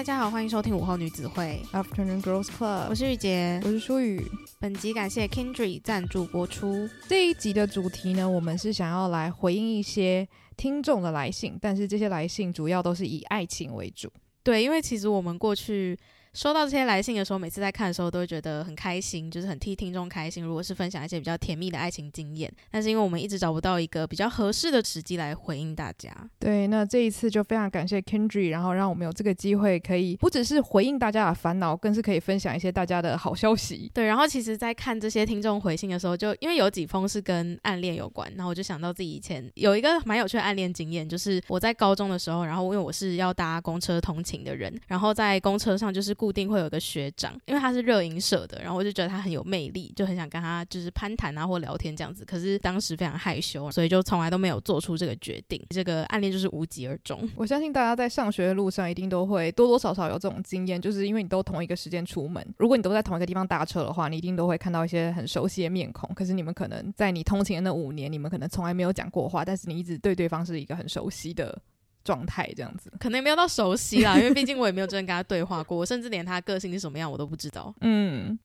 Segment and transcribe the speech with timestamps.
[0.00, 4.26] 大家好，欢迎收听午后女子会 Afternoon Girls Club，我是玉洁，我是舒雨。
[4.58, 6.88] 本集感谢 Kindred 赞助播出。
[7.06, 10.26] 这一集的主题呢，我们是想要来回应一些
[10.56, 14.10] 听众的来信，但是这些来信主要都是以爱情为主。
[14.42, 15.98] 对，因为其实我们过去。
[16.32, 20.44] 收到这些来信的时候，每次在看的时候都会觉得很开心，就是很替听众开心。
[20.44, 26.14] 如果是分享一些比较甜蜜的爱情经验，但是因为我们一直找不到一个比较合适的时机来回应大家。
[26.38, 33.90] 对，那这一次就非常感谢 Kindred，然后让我们有这个机会，可以不只是回应大家的烦恼，更是可以分享一些大家的好消息。
[33.92, 47.10] 对，然后其实，在看这些听众回信的时候，就因为有几封是跟暗恋有关，然后我就想到自己以前有一个蛮有趣的暗恋经验，就是我在高中的时候，然后因为我是要搭公车通勤的人，然后在公车上就是固定会有个学。
[47.16, 52.24] 长，因为他是热音社的，然后我就觉得他很有魅力，就很想跟他就是攀谈啊或聊天这样子。
[52.24, 55.64] 可是当时非常害羞，所以就从来都没有做出这个决定。
[55.70, 57.28] 这个暗恋就是无疾而终。
[57.36, 66.14] 我相信大家在上学的路上一定都会多多少少有这种经验，就是因为你都同一个时间出门，如果你都在同一个地方搭车的话，你一定都会看到一些很熟悉的面孔。
[66.14, 71.58] 可是你们可能在你通勤的那五年，你们可能从来没有讲过话，但是你一直对对方是一个很熟悉的。
[72.04, 77.74] 状态这样子，可能也没有到熟悉啦，因为毕竟我也没有真的跟他对话过，我甚至连他个性是什么样我都不知道。
[77.80, 78.38] 嗯。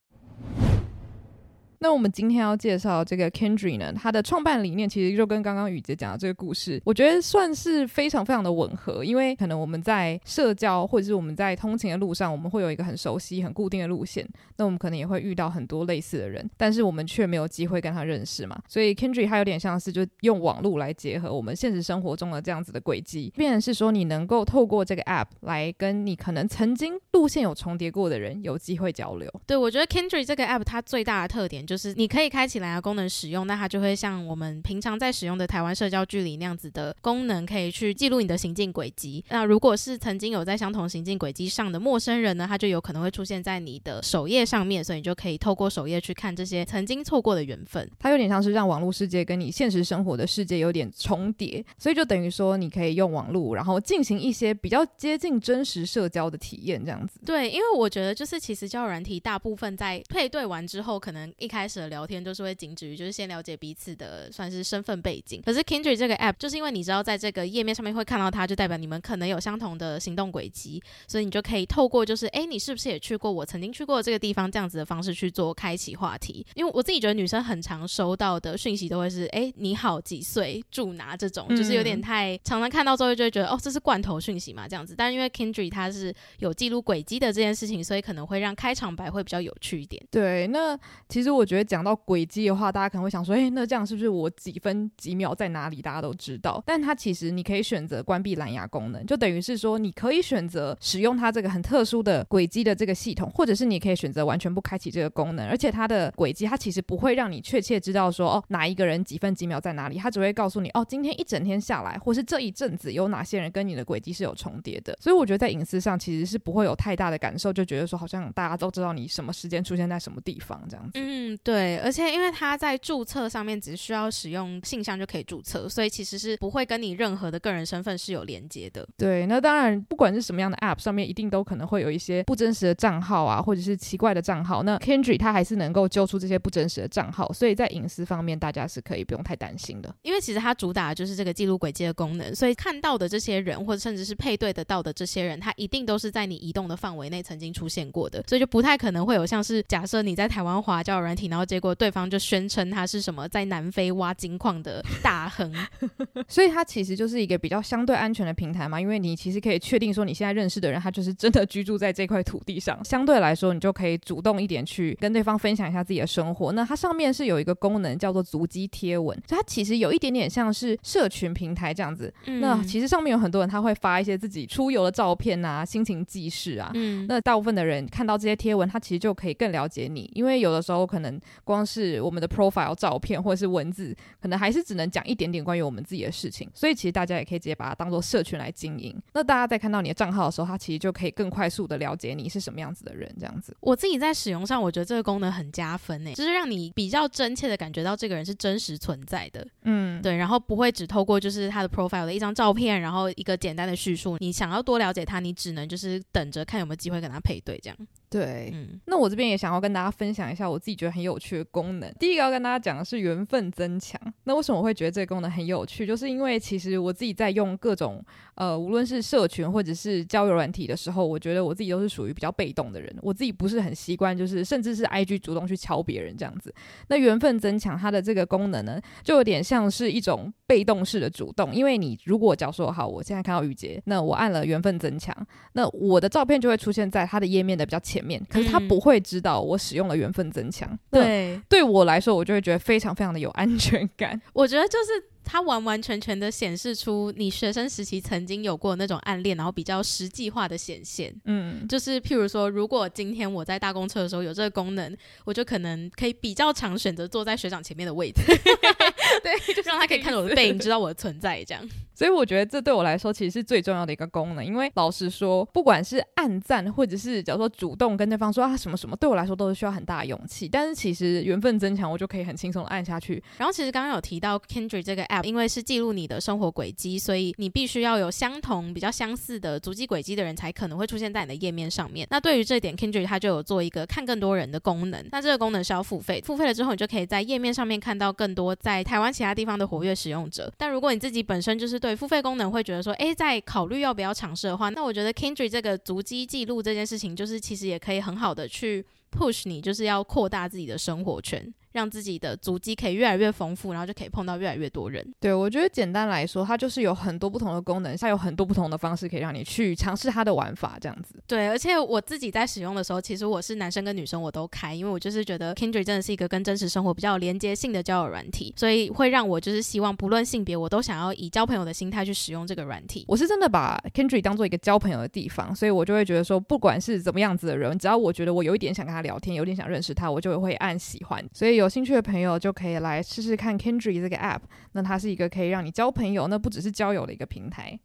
[1.80, 9.04] 那我们今天要介绍这个 Kindred 呢，它的创办理念其实就跟刚刚雨洁讲的这个故事，我觉得算是非常非常的吻合。
[9.04, 18.58] 因为可能我们在社交或者是我们在通勤的路上，我们会有一个很熟悉、很固定的路线，那我们可能也会遇到很多类似的人，但是我们却没有机会跟他认识嘛。
[18.68, 29.30] 所以 Kindred 它有点像是就用网络来结合我们现实生活中的这样子的轨迹，变成是说你能够透过这个 App 来跟你可能曾经路线有重叠过的人有机会交流。
[29.46, 31.65] 对，我觉得 Kindred 这个 App 它最大的特点。
[31.66, 39.24] 就是你可以开启蓝牙功能使用，那它就会像我们平常在使用的台湾社交距离那样子的功能，可以去记录你的行进轨迹。
[39.30, 47.90] 那如果是曾经有在相同行进轨迹上的陌生人呢，他就有可能会出现在你的首页上面，所以你就可以透过首页去看这些曾经错过的缘分。
[47.98, 57.20] 它有点像是让网络世界跟你现实生活的世界有点重叠，所以就等于说你可以用网络，然后进行一些比较接近真实社交的体验，这样子。
[57.24, 76.46] 对，因为我觉得就是其实交友软体大部分在配对完之后，可能一开开始的聊天就是会仅止于就是先了解彼此的算是身份背景，可是 Kindred 这个 app 就是因为你知道在这个页面上面会看到它，就代表你们可能有相同的行动轨迹，所以你就可以透过就是哎，你是不是也去过我曾经去过这个地方这样子的方式去做开启话题。
[76.54, 90.04] 因为我自己觉得女生很常收到的讯息都会是哎，你好几岁住哪这种，就是有点太常常看到之后就会觉得哦，这是罐头讯息嘛这样子，但是因为 Kindred 它是有记录轨迹的这件事情，所以可能会让开场白会比较有趣一点。
[90.10, 90.78] 对，那
[91.08, 91.45] 其实我。
[91.46, 96.62] 觉得讲到轨迹的话，大家可能会想说，诶，那这样是不是我几分几秒在哪里，大家都知道？
[96.66, 105.48] 但它其实你可以选择关闭蓝牙功能，就等于是说你可以选择使用它这个很特殊的轨迹的这个系统，或者是你可以选择完全不开启这个功能。
[105.48, 114.96] 而且它的轨迹，它其实不会让你确切知道说，哦，哪一个人几分几秒在哪里，它只会告诉你，哦，今天一整天下来，或是这一阵子有哪些人跟你的轨迹是有重叠的。
[115.00, 120.92] 所以我觉得在隐私上其实是不会有太大的感受，就觉得说好像大家都知道你什么时间出现在什么地方这样子。
[120.94, 121.35] 嗯。
[121.42, 128.86] 对，而且因为他在注册上面只需要使用信箱就可以注册，所以其实是不会跟你任何的个人身份是有连接的。
[128.96, 134.62] 对，那当然，不管是什么样的 App 上面，一定都可能会有一些不真实的账号啊，或者是奇怪的账号。
[134.62, 139.94] 那 Kindred 它还是能够揪出这些不真实的账号，所以在隐私方面，大家是可以不用太担心的。
[140.02, 151.25] 因为其实它主打的就是这个记录轨迹的功能，所以看到的这些人，或者甚至是配对得到的这些人，他一定都是在你移动的范围内曾经出现过的，所以就不太可能会有像是假设你在台湾华交友软体。
[151.26, 155.52] 然后结果对方就宣称他是什么在南非挖金矿的大亨，
[156.28, 166.52] 所以他其实就是一个比较相对安全的平台嘛，因为你其实可以确定说你现在认识的人他就是真的居住在这块土地上，相对来说你就可以主动一点去跟对方分享一下自己的生活。
[166.52, 172.12] 那它上面是有一个功能叫做足迹贴文，它其实有一点点像是社群平台这样子。
[172.26, 176.70] 嗯、那其实上面有很多人他会发一些自己出游的照片啊、心情记事啊。
[176.74, 181.15] 嗯，那大部分的人看到这些贴文，他其实就可以更了解你，因为有的时候可能。
[181.44, 188.94] 光是我们的 profile 照片或者是文字，可能还是只能讲一点点关于我们自己的事情，所以其实大家也可以直接把它当做社群来经营。
[189.12, 193.56] 那大家在看到你的账号的时候，它其实就可以更快速的了解你是什么样子的人，这样子。
[193.60, 199.46] 我自己在使用上，我觉得这个功能很加分诶，就是让你比较真切的感觉到这个人是真实存在的。
[199.62, 207.76] 嗯，对，然后不会只透过就是他的 profile 的一张照片，然后一个简单的叙述，你想要多了解他，你只能就是等着看有没有机会跟他配对这样。
[208.08, 211.90] 对，嗯，那我这边也想要跟大家分享一下我自己觉得很有趣的功能。
[211.98, 214.00] 第一个要跟大家讲的是缘分增强。
[214.24, 215.86] 那为什么我会觉得这个功能很有趣？
[215.86, 218.04] 就是因为其实我自己在用各种
[218.36, 222.94] 呃，无论是社群或者是交友软体的时候，我觉得我自己都是属于比较被动的人。
[223.00, 226.54] 我自己不是很习惯，就是甚至是 IG 主动去敲别人这样子。
[226.88, 231.54] 那缘分增强它的这个功能呢，就有点像是一种被动式的主动。
[231.54, 235.16] 因为你如果假如说好，我现在看到雨洁，那我按了缘分增强，
[235.54, 240.78] 那我的照片就会出现在他的页面的比较前面，可是他不会知道我使用了缘分增强。
[240.90, 244.20] 对，对我来说，我就会觉得非常非常的有安全感。
[244.34, 245.15] 我觉得就是。
[245.28, 251.12] 它完完全全的显示出你学生时期曾经有过那种暗恋，然后比较实际化的显现。
[251.24, 258.22] 嗯，就是譬如说，如果今天我在大公车的时候有这个功能，我就可能可以比较常选择坐在学长前面的位置。
[259.24, 261.68] 对，就让他可以看着我的背影，知道我的存在，这样。
[261.96, 270.46] 所以我觉得这对我来说其实是最重要的一个功能，因为老实说，不管是按赞或者是假如说主动跟对方说啊什么什么，对我来说都是需要很大的勇气。
[270.46, 273.22] 但是其实缘分增强，我就可以很轻松的按下去。
[273.38, 282.06] 然后其实刚刚有提到 Kindred 这个 app，因为是记录你的生活轨迹，所以你必须要有相同、比较相似的足迹轨迹的人才可能会出现在你的页面上面。
[282.10, 285.02] 那对于这点，Kindred 它就有做一个看更多人的功能。
[285.10, 290.52] 那这个功能是要付费，付费了之后，你就可以在页面上面看到更多在台湾其他地方的活跃使用者。
[290.58, 301.54] 但如果你自己本身就是对付费功能会觉得说，诶，在考虑要不要尝试的话，那我觉得 Kindred 这个足迹记录这件事情，就是其实也可以很好的去 push 你，就是要扩大自己的生活圈。
[301.76, 305.06] 让自己的足迹可以越来越丰富，然后就可以碰到越来越多人。
[305.20, 311.14] 对，我觉得简单来说，它就是有很多不同的功能，它有很多不同的方式可以让你去尝试它的玩法，这样子。
[311.26, 323.04] 对，而且我自己在使用的时候，其实我是男生跟女生我都开，因为我就是觉得 Kindred 真的是一个跟真实生活比较有连接性的交友软体，所以会让我就是希望不论性别，我都想要以交朋友的心态去使用这个软体。
[323.06, 331.24] 我是真的把 Kindred 当做一个交朋友的地方，所以我就会觉得说，不管是怎么样子的人，只要我觉得我有一点想跟他聊天，有点想认识他，我就会按喜欢。
[331.32, 334.38] 所以有有兴趣的朋友就可以来试试看 Kindred 这个 App，
[334.70, 337.76] 那它是一个可以让你交朋友，那不只是交友的一个平台。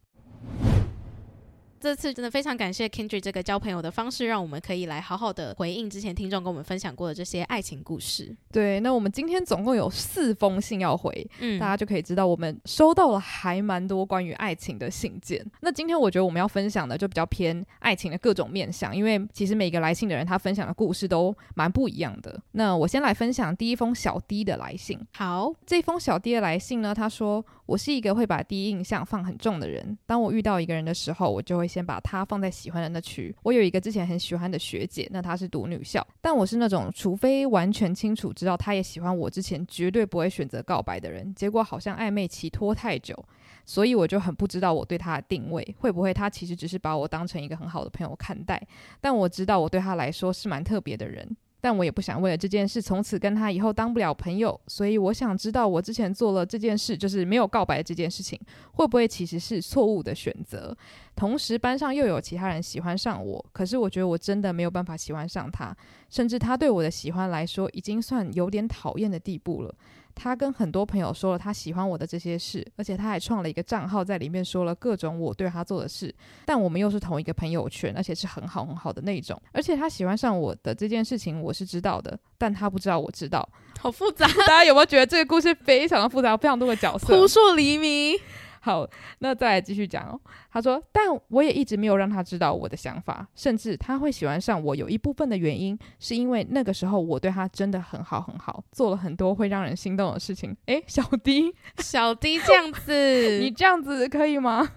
[1.81, 8.35] 这次真的非常感谢 Kindred 这个交朋友的方式，让我们可以来好好的回应之前听众跟我们分享过的这些爱情故事。
[8.51, 15.43] 对，那我们今天总共有四封信要回，嗯，大家就可以知道我们收到了还蛮多关于爱情的信件。
[15.61, 22.39] 那今天我觉得我们要分享的就比较偏爱情的各种面向，因为其实每个来信的人他分享的故事都蛮不一样的。
[22.51, 24.99] 那我先来分享第一封小 D 的来信。
[25.15, 27.43] 好，这封小 D 的来信呢，他说。
[27.67, 29.97] 我是一个会把第一印象放很重的人。
[30.05, 33.33] 当我遇到一个人的时候，我就会先把他放在喜欢的那区。
[33.43, 41.33] 我有一个之前很喜欢的学姐，那她是读女校，但我是那种除非完全清楚知道她也喜欢我之前，绝对不会选择告白的人。
[41.33, 43.17] 结果好像暧昧期拖太久，
[43.65, 48.61] 所以我就很不知道我对她的定位，会不会她其实只是把我当成一个很好的朋友看待？
[48.99, 51.37] 但我知道我对她来说是蛮特别的人。
[51.61, 58.39] 但我也不想为了这件事从此跟他以后当不了朋友，所以我想知道我之前做了这件事，就是没有告白这件事情，
[58.73, 60.75] 会不会其实是错误的选择？
[61.15, 65.75] 同时班上又有其他人喜欢上我，可是我觉得我真的没有办法喜欢上他，
[66.09, 69.73] 甚至他对我的喜欢来说已经算有点讨厌的地步了。
[70.15, 76.13] 他跟很多朋友说了他喜欢我的这些事，而且他还创了一个账号，在里面说了各种我对他做的事。
[76.45, 79.41] 但我们又是同一个朋友圈，而且是很好很好的那种。
[79.51, 83.47] 而且他喜欢上我的这件事情，我是知道的，但他不知道我知道。
[83.79, 88.15] 好复杂， 大家有没有觉得这个故事非常的复杂，非常多的角色，扑朔迷离。
[88.61, 88.87] 好，
[89.19, 90.19] 那再来继续讲哦。
[90.51, 100.55] 他说，但我也一直没有让他知道我的想法，甚至他会喜欢上我，有一部分的原因是因为那个时候我对他真的很好很好，做了很多会让人心动的事情。
[100.67, 104.69] 诶，小迪小迪这样子， 你这样子可以吗？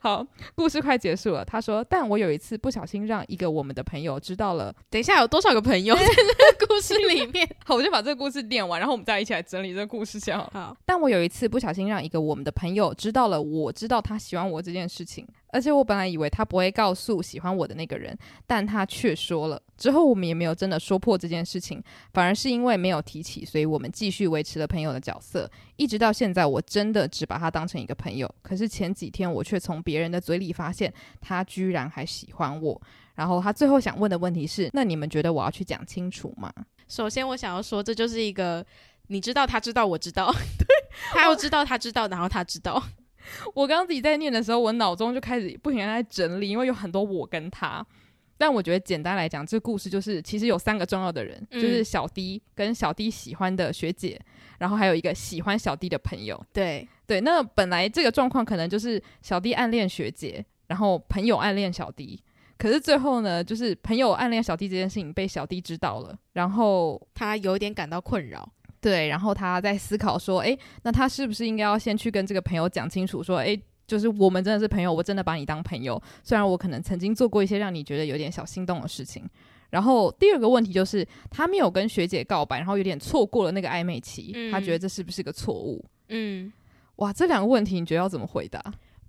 [0.00, 1.44] 好，故事快结束了。
[1.44, 4.74] 他说：“但我有一次不小心让一个我们的朋友知道了。
[4.88, 7.48] 等一下，有多少个朋友在这个故事里面？
[7.64, 10.50] 好，我就把这个故事念完，然后我们再一起来整理这个故事先好。
[10.52, 19.62] 好，但我有一次不小心让一个我们的朋友知道了，我知道他喜欢我这件事情。”而且我本来以为他不会告诉喜欢我的那个人，但他却说了。
[19.76, 26.44] 之后我们也没有真的说破这件事情，反而是因为没有提起，所以我们继续维持了朋友的角色，一直到现在。
[26.46, 28.32] 我真的只把他当成一个朋友。
[28.42, 32.80] 可是前几天我却从别人的嘴里发现，他居然还喜欢我。
[33.14, 36.52] 然后他最后想问的问题是：那你们觉得我要去讲清楚吗？
[36.86, 38.64] 首先，我想要说，这就是一个
[39.06, 40.66] 你知道，他知道，我知道， 对，
[41.12, 42.82] 他要知道，他知道，然后他知道。
[43.54, 47.84] 我刚刚自己在念的时候，我脑中就开始不停地在整理，因为有很多我跟他。
[48.44, 54.20] 但我觉得简单来讲，这个故事就是其实有三个重要的人，嗯、就是小迪跟小迪喜欢的学姐，
[54.58, 56.38] 然后还有一个喜欢小迪的朋友。
[56.52, 62.22] 对对，那本来这个状况可能就是小迪暗恋学姐，然后朋友暗恋小迪。
[62.58, 68.46] 可是最后呢，就是朋友暗恋小弟这件事情被小弟知道了，然后他有点感到困扰。
[68.78, 79.28] 对，然后他在思考说，诶，那他是不是应该要先去跟这个朋友讲清楚，说，诶，就是我们真的是朋友，我真的把你当朋友，虽然我可能曾经做过一些让你觉得有点小心动的事情。
[79.70, 85.84] 然后第二个问题就是，他没有跟学姐告白，然后有点错过了那个暧昧期，嗯、他觉得这是不是个错误？
[86.08, 86.52] 嗯，
[86.96, 88.62] 哇，这两个问题你觉得要怎么回答？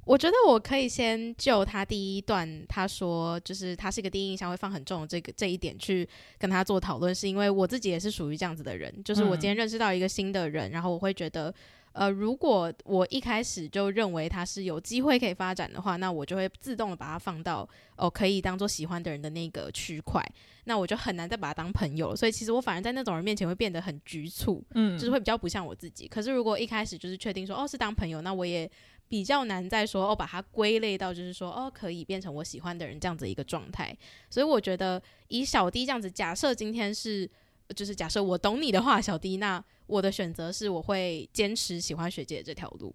[0.05, 11.53] 我觉得我可以先就他第一段他说，就是他是一个第一印象会放很重的这个这一点去跟他做讨论，是因为我自己也是属于这样子的人，就是我今天认识到一个新的人，嗯、然后我会觉得，
[11.95, 20.21] 呃，如果我一开始就认为他是有机会可以发展的话，那我就会自动的把它放到哦可以当做喜欢的人的那个区块，
[20.65, 22.15] 那我就很难再把它当朋友了。
[22.15, 26.07] 所以其实我反而在那种人面前会变得很局促，嗯，就是会比较不像我自己。
[26.07, 28.69] 可是如果一开始就是确定说哦是当朋友，那我也。
[29.07, 33.95] 比较难再说哦，把它归类到就是说哦，可以变成我喜欢的人这样子一个状态。
[34.31, 37.29] 所以我觉得以小 D 这样子，假设今天是
[37.75, 42.93] 就是假设我懂你的话，小 D，那我的选择是我会坚持喜欢学姐这条路。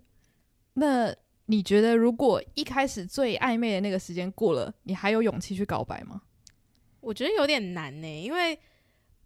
[0.74, 1.14] 那
[1.46, 6.22] 你觉得如果一开始最暧昧的那个时间过了，你还有勇气去告白吗？
[7.00, 8.58] 我觉得有点难呢、欸，因为。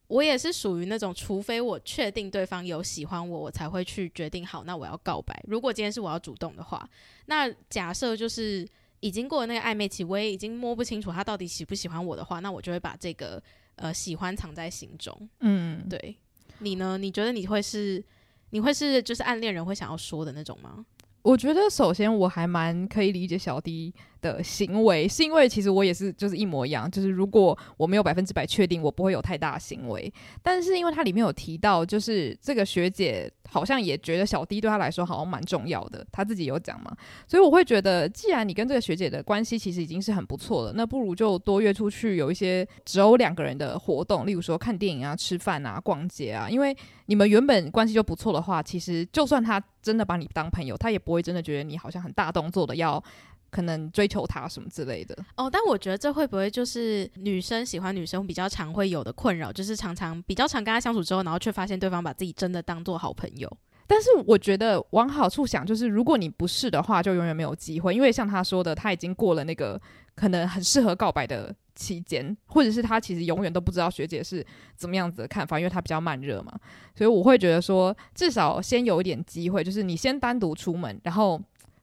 [0.06, 5.42] 我也是属于那种，除非我确定对方有喜欢我，我才会去决定好，那我要告白。
[5.49, 6.88] 如果今天是我要主动的话，
[7.25, 8.68] 那假设就是
[9.00, 13.42] 已经过了那个暧昧期，我也已经摸不清楚他到底喜不喜欢我的话，那我就会把这个
[13.76, 15.28] 呃喜欢藏在心中。
[15.40, 16.14] 嗯，对。
[16.64, 16.97] 你呢？
[16.99, 18.02] 你觉得你会是
[18.50, 20.85] 你会是就是暗恋人会想要说的那种吗？
[21.23, 23.94] 我觉得首先我还蛮可以理解小迪
[24.25, 30.11] 的行为，是因为其实我也是就是一模一样，就是如果我没有百分之百确定，我不会有太大行为。
[30.43, 36.97] 但是因为它里面有提到，就是这个学姐好像也觉得小 D 对她来说好像蛮重要的，她自己有讲嘛，
[37.28, 46.75] 所以我会觉得，既然你跟这个学姐的关系其实已经是很不错了，那不如就多约出去有一些只有两个人的活动，例如说看电影啊、吃饭啊、逛街啊，因为
[47.07, 53.02] 你们原本关系就不错的话，其实就算他真的把你当朋友，他也不会真的觉得你好像很大动作的要
[53.54, 55.16] 可能追求他什么之类的。
[55.37, 63.49] 哦，但我觉得这会不会就是女生喜欢女生比较常会有的困扰，就是常常比较常跟他相处之后，然后却发现对方把自己真的当做好朋友。
[63.87, 69.80] 但是我觉得往好处想，就是如果你不是的话，就永远没有机会，因为像他说的，他已经过了那个
[70.16, 74.44] 可能很适合告白的期间，或者是他其实永远都不知道学姐是
[74.75, 76.52] 怎么样子的看法，因为他比较慢热嘛，
[76.96, 81.40] 所以我会觉得说，至少先有一点机会，就是你先单独出门，然后，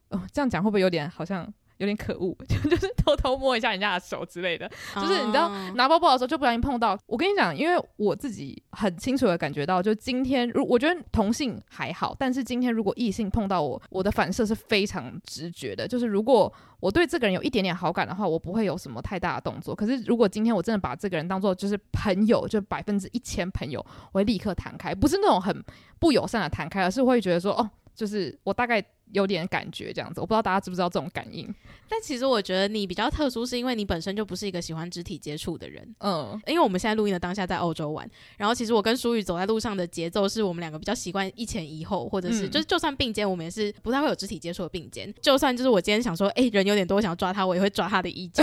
[0.08, 1.50] 哦，这样讲会不会有点好像？
[1.82, 6.96] 有点可恶， 就就是偷偷摸一下人家的手之类的，就是你知道拿包包的时候就不小心碰到。
[7.06, 19.74] 我跟你讲，因为我自己很清楚的感觉到，就今天如我觉得同性还好，但是今天如果异性碰到我，我的反射是非常直觉的，就是如果我对这个人有一点点好感的话，我不会有什么太大的动作。
[19.74, 25.60] 可是如果今天我真的把这个人当做就是朋友，就百分之一千朋友，我会立刻弹开，不是那种很
[25.98, 28.80] 不友善的弹开，而是会觉得说哦，就是我大概。
[29.12, 31.54] 有点感觉这样子，我不知道大家知不知道这种感应。
[31.88, 35.86] 但其实我觉得你比较特殊，是因为你本身就不是一个喜欢肢体接触的人。
[36.00, 45.12] 嗯，因为我们现在录音的当下在欧洲玩，然后其实我跟舒宇走在路上的节奏是我们两个比较习惯一前一后，或者是、嗯、就是就算并肩，我们也是不太会有肢体接触的并肩。
[45.20, 48.42] 就算就是我今天想说，哎、欸，人有点多，我想要抓他，我也会抓他的衣角。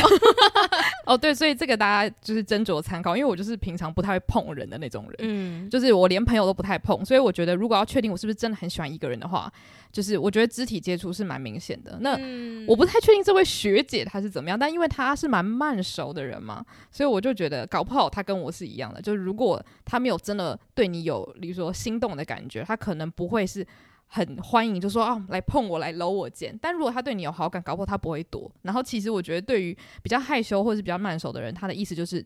[1.07, 9.51] 哦，对，所以这个大家就是斟酌参考，因为我就是平常不太会碰人的那种人，嗯，就是我连朋友都不太碰，所以我觉得如果要确定我是不是真的很喜欢一个人的话，
[9.91, 11.39] 就是我觉得肢体接触是蛮。
[11.39, 12.19] 明显的，那
[12.67, 16.61] 我不太确定这位学姐她是怎么样，但因为她是蛮慢熟的人嘛，
[16.91, 19.01] 所以我就觉得搞不好她跟我是一样的。
[19.01, 23.65] 就是如果她没有真的对你有，比如说心动的感觉，她可能不会是
[24.07, 26.53] 很欢迎，就说啊来碰我，来搂我肩。
[26.61, 28.51] 但如果她对你有好感，搞不好她不会躲。
[28.63, 29.73] 然后其实我觉得，对于
[30.03, 32.25] 比较害羞或者是比较慢熟的人，他的意思就是。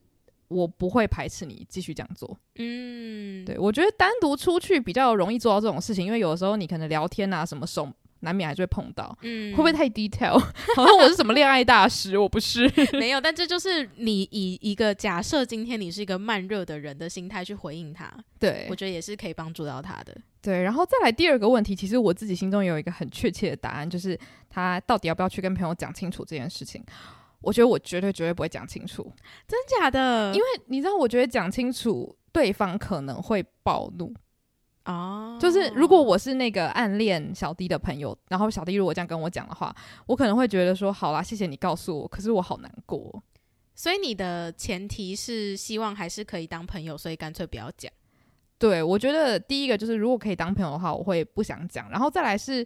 [0.49, 2.37] 我不会排斥你继续这样做。
[2.57, 7.91] 嗯，对，我觉得单独出去比较容易做到这种事情，因为有的时候你可能聊天啊什么手
[8.24, 9.15] 难免还是会碰到。
[9.22, 10.39] 嗯，会不会太 detail？
[10.75, 12.70] 好像我是什么恋爱大师，我不是。
[12.98, 18.12] 没有，但这就是你以一个假设今天你是一个慢热的人的心态去回应他。
[18.39, 20.15] 对，我觉得也是可以帮助到他的。
[20.42, 26.84] 对，然后再来第二个问题，其实我自己心中有一个很确切的答案，就是他到底要不要去跟朋友讲清楚这件事情。
[27.42, 29.03] 我觉得我绝对绝对不会讲清楚，
[29.46, 30.34] 真假的？
[30.34, 34.13] 因为你知道，我觉得讲清楚，对方可能会暴怒
[34.85, 35.37] 哦。
[35.39, 39.75] 就是如果我是那个暗恋小弟的朋友，然后小弟如果这样跟我讲的话，
[40.05, 43.23] 我可能会觉得说，好啦，谢谢你告诉我，可是我好难过。
[43.75, 47.91] 所以你的前提是希望还是可以当朋友，所以干脆不要讲。
[48.57, 51.89] 对，我觉得第一个就是如果可以当朋友的话，我会不想讲。
[51.89, 52.65] 然后再来是。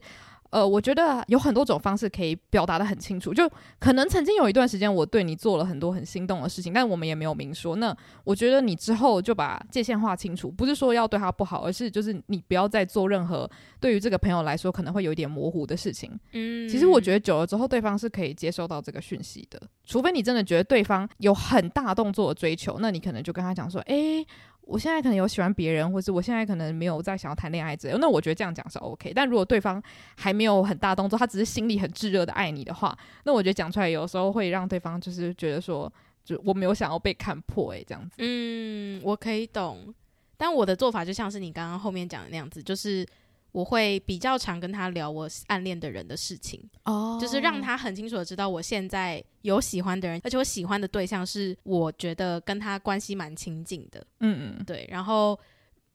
[0.50, 3.34] 呃，我觉得有很多种方式可以表达的很清楚。
[3.34, 3.50] 就
[3.80, 7.75] 可能曾经有一段时间，我对你做了很多很心动的事情，但我们也没有明说。
[7.75, 13.50] 那我觉得你之后就把界限划清楚，不是说要对他不好，而是就是你不要再做任何
[13.80, 16.12] 对于这个朋友来说可能会有一点模糊的事情。
[16.34, 19.62] 嗯，其实我觉得久了之后，对方是可以接收到这个讯息的。
[19.86, 24.25] 除非你真的觉得对方有很大动作的追求，那你可能就跟他讲说：“诶。”
[24.67, 29.13] 我现在可能有喜欢别人，或是我现在可能没有再想要谈恋爱之类，那我觉得这样讲是 OK。
[29.15, 29.81] 但如果对方
[30.15, 35.91] 还没有很大动作，他只是心里很炙热的爱你的话，那我觉得讲出来有时候会让对方就是觉得说，
[36.24, 38.17] 就我没有想要被看破诶，这样子。
[38.19, 39.93] 嗯，我可以懂，
[40.36, 43.07] 但我的做法就像是你刚刚后面讲的那样子，就是。
[43.51, 47.22] 我会比较常跟他聊我暗恋的人的事情，哦，oh.
[47.22, 55.39] 就是让他很清楚的知道我现在有喜欢的人，而且我喜欢的对象是我觉得跟他关系蛮亲近的，嗯嗯，对，然后。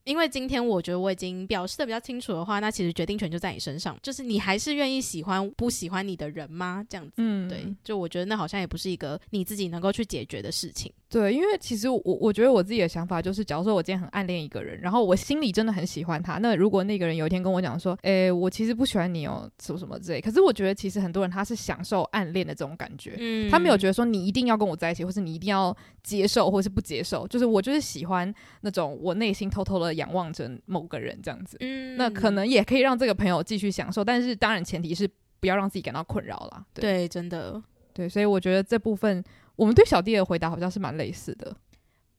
[0.05, 3.97] 因为今天我觉得我已经表示的比较清楚的话，那其实决定权就在你身上。
[4.03, 6.85] 就是你还是愿意喜欢不喜欢你的人吗？
[6.91, 10.93] 这样子，嗯，对，就我觉得那好像也不是一个你自己能够去解决的事情。
[11.13, 35.07] 对，因为其实我我觉得我自己的想法就是，假如说我今天很暗恋一个人，然后我心里真的很喜欢他，那如果那个人有一天跟我讲说，诶，我其实不喜欢你哦，什么什么之类，可是我觉得其实很多人他是享受暗恋的这种感觉，嗯，他没有觉得说你一定要跟我在一起，或是你一定要接受，或是不接受，就是我就是喜欢那种我内心偷偷的仰望着某个人这样子，嗯，那可能也可以让这个朋友继续享受，但是当然前提是
[35.41, 36.65] 不要让自己感到困扰啦。
[36.73, 39.23] 对，对，真的，对，所以我觉得这部分
[39.57, 41.57] 我们对小弟的回答好像是蛮类似的。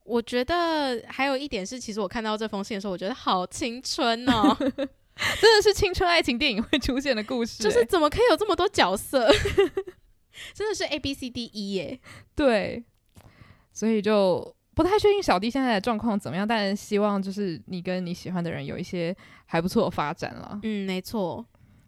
[0.04, 9.30] 我觉得还有一点是，其实我看到这封信的时候，我觉得好青春哦， 真的是青春爱情电影会出现的故事欸，就是怎么可以有这么多角色，
[10.52, 12.00] 真的是 A B C D E 耶，
[12.34, 12.84] 对，
[13.72, 14.54] 所以就。
[14.76, 20.58] 不太确定小弟现在的状况怎么样，但希望就是你跟你喜欢的人有一些还不错的发展了。
[20.64, 21.46] 嗯，没错。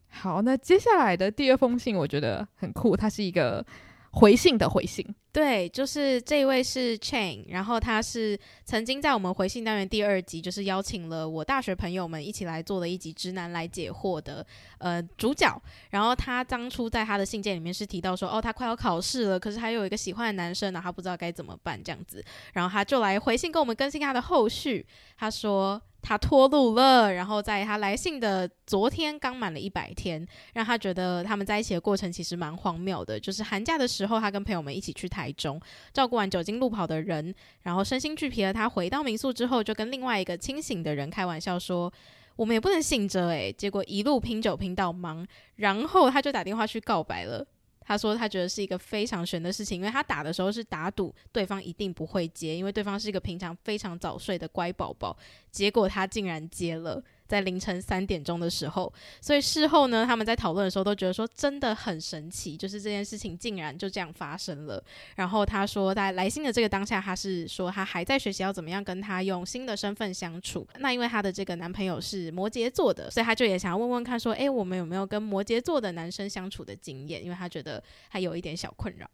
[0.09, 3.67] 好，那接下来的第二封信我觉得很酷，它是一个。
[4.17, 14.45] 回信的回信，对，就是这位是 Chain，然后他是曾经在我们回信单元第二集，就是邀请了我大学朋友们一起来做的一集《直男来解惑》的
[14.79, 15.61] 呃主角。
[15.91, 22.25] 然后他当初在他的信件里面是提到说，哦，他快要考试了，可是还有一个喜欢的男生，然后他不知道该怎么办这样子，
[22.55, 24.87] 然后他就来回信跟我们更新他的后续，
[25.19, 25.81] 他说。
[26.09, 33.19] 他脱鲁了，然后在他来信的昨天刚满了一百天，让他觉得他们在一起的过程其实蛮荒谬的。
[33.19, 35.61] 就是寒假的时候，他跟朋友们一起去台中，
[35.93, 38.53] 照顾完酒精路跑的人，然后身心俱疲了。
[38.53, 41.93] 他回到民宿之后，就跟另外一个清醒的人开玩笑说
[42.37, 47.45] ：“我们也不能醒着诶。”结果一路拼酒拼到忙，然后他就打电话去告白了。
[47.87, 55.17] 他说他觉得是一个非常悬的事情，因为他打的时候是打赌对方一定不会接，因为对方是一个平常非常早睡的乖宝宝，
[55.51, 57.03] 结果他竟然接了。
[57.27, 64.83] 在凌晨三点钟的时候，所以事后呢，他们在讨论的时候都觉得说真的很神奇，就是这件事情竟然就这样发生了。
[65.17, 70.67] 然后他说，在来信的这个当下，他是说他还在学习要怎么样跟他用新的身份相处。
[70.79, 77.23] 那因为他的这个男朋友是摩羯座的，所以他就也想要问问看，说，诶，我们有没有跟摩羯座的男生相处的经验？
[77.25, 79.11] 因为他觉得还有一点小困扰。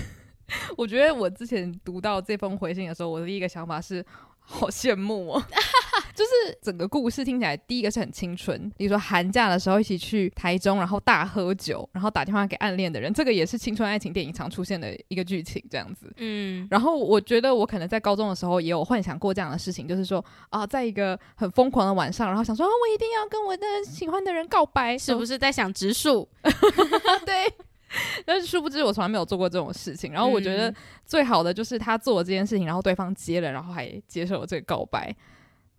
[0.76, 4.04] 我觉得我之前读到这封回信的时候，我的第一个想法是。
[4.48, 5.42] 好羡慕哦！
[6.16, 16.10] 就是整个故事听起来，第一个是很青春，比如说寒假的时候一起去台中，然后大喝酒，然后打电话给暗恋的人，这个也是青春爱情电影常出现的一个剧情，这样子。
[16.16, 26.26] 嗯，然后我觉得我可能在高中的时候也有幻想过这样的事情，就是说啊，在一个很疯狂的晚上，然后想说啊，我一定要跟我的喜欢的人告白，是不是在想植树？
[27.26, 27.52] 对。
[28.26, 30.12] 但是殊不知，我从来没有做过这种事情。
[30.12, 30.74] 然后我觉得
[31.06, 35.14] 最好的就是他做了这件事情，然后对方接了，然后还接受了这个告白，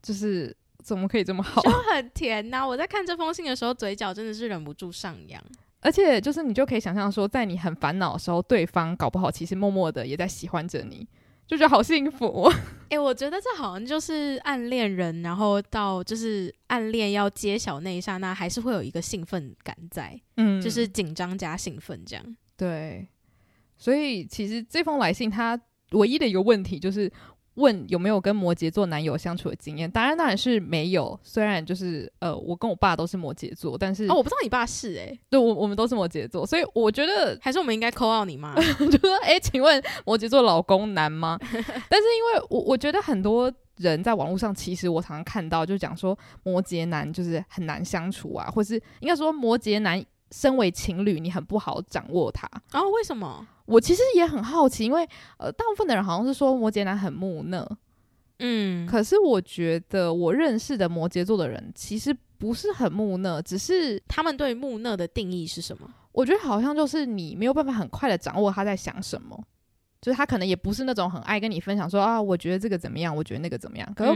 [0.08, 1.62] 就是怎么可以这么好？
[1.64, 2.66] 就很甜呐、啊！
[2.66, 5.44] 我在看这封信的时候，嘴角真的是忍不住上扬。
[5.82, 11.06] 而且就是你就可以想象说，在你很烦恼的时候，对方搞不好其实默默的也在喜欢着你。
[11.46, 12.50] 就觉得好幸福哦，
[12.84, 22.38] 哎、欸，我觉得这好像就是暗恋人，然后到就是暗恋要揭晓那一刹那，还是会有一个兴奋感在，嗯，就是紧张加兴奋这样。
[22.56, 23.06] 对，
[23.78, 25.60] 所以其实这封来信它
[25.92, 27.12] 唯一的一个问题就是。
[27.58, 29.90] 问有没有跟摩羯座男友相处的经验？
[29.90, 31.20] 当然，当然是没有。
[31.24, 41.38] 虽然就是呃，我跟我爸都是摩羯座，但是哦，我不知道你爸是诶、欸，对，我我们都是摩羯座，所以我觉得还是我们应该 call out 你妈， 就说诶，请问摩羯座老公难吗？
[41.42, 52.48] 但是因为我我觉得很多人在网络上，其实我常常看到就讲说摩羯男就是很难相处啊，或是应该说摩羯男身为情侣，你很不好掌握他。
[52.74, 53.46] 哦，为什么？
[53.66, 57.68] 我其实也很好奇，因为呃，大部分的人好像是说摩羯男很木讷，
[58.40, 65.90] 嗯，可是我觉得我认识的摩羯座的人其实不是很木讷，只是他们对木讷的定义是什么？
[66.14, 69.38] 我觉得好像就是你没有办法很快的掌握他在想什么。
[70.02, 73.94] 就是他可能也不是那种很爱跟你分享说啊，我觉得这个怎么样，我觉得那个怎么样。
[73.96, 74.12] 可是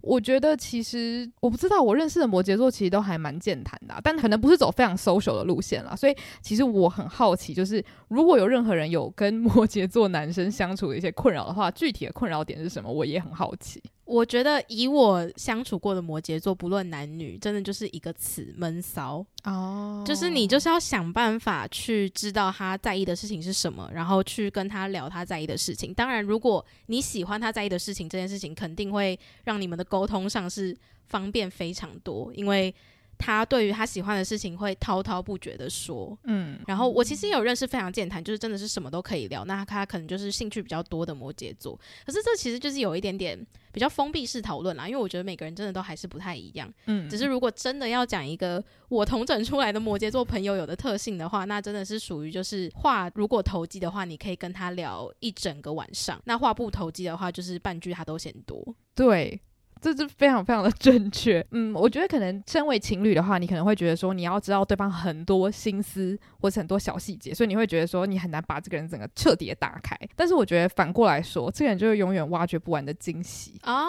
[0.00, 5.94] 我觉得其实我不知道，我认识的摩羯座其实都还蛮健谈的啊，但可能不是走非常 social 的路线啦。
[5.94, 12.90] 所以其实我很好奇，就是如果有任何人有跟 摩羯座男生相处的一些困扰的话，具体的困扰点是什么？
[12.90, 13.82] 我也很好奇。
[14.08, 19.24] 我觉得以我相处过的摩羯座，不论男女，真的就是一个词：闷骚。
[19.44, 25.92] 哦，就是你就是要想办法去知道他在意的事情是什么，然后去跟他聊他在意的事情。
[25.92, 30.74] 当然，如果你喜欢他在意的事情，这件事情肯定会让你们的沟通上是
[31.06, 32.74] 方便非常多，因为。
[33.18, 39.44] 他对于他喜欢的事情会滔滔不绝的说，嗯，然后我其实也有认识非常健谈，就是真的是什么都可以聊。
[39.44, 43.38] 那他可能就是兴趣比较多的摩羯座，可是这其实就是有一点点
[43.72, 59.40] 比较封闭式讨论啦，因为我觉得每个人真的都还是不太一样，嗯，只是如果真的要讲一个我同整出来的摩羯座朋友有的特性的话，那真的是属于就是话如果投机的话，你可以跟他聊一整个晚上；那话不投机的话，就是半句他都嫌多，对。
[59.80, 69.96] 这是非常非常的正确，嗯，我觉得可能身为情侣的话，你可能会觉得说你要知道对方很多心思或是很多小细节，所以你会觉得说你很难把这个人整个彻底的打开。
[70.16, 73.88] 但是我觉得反过来说，这个人就是永远挖掘不完的惊喜啊。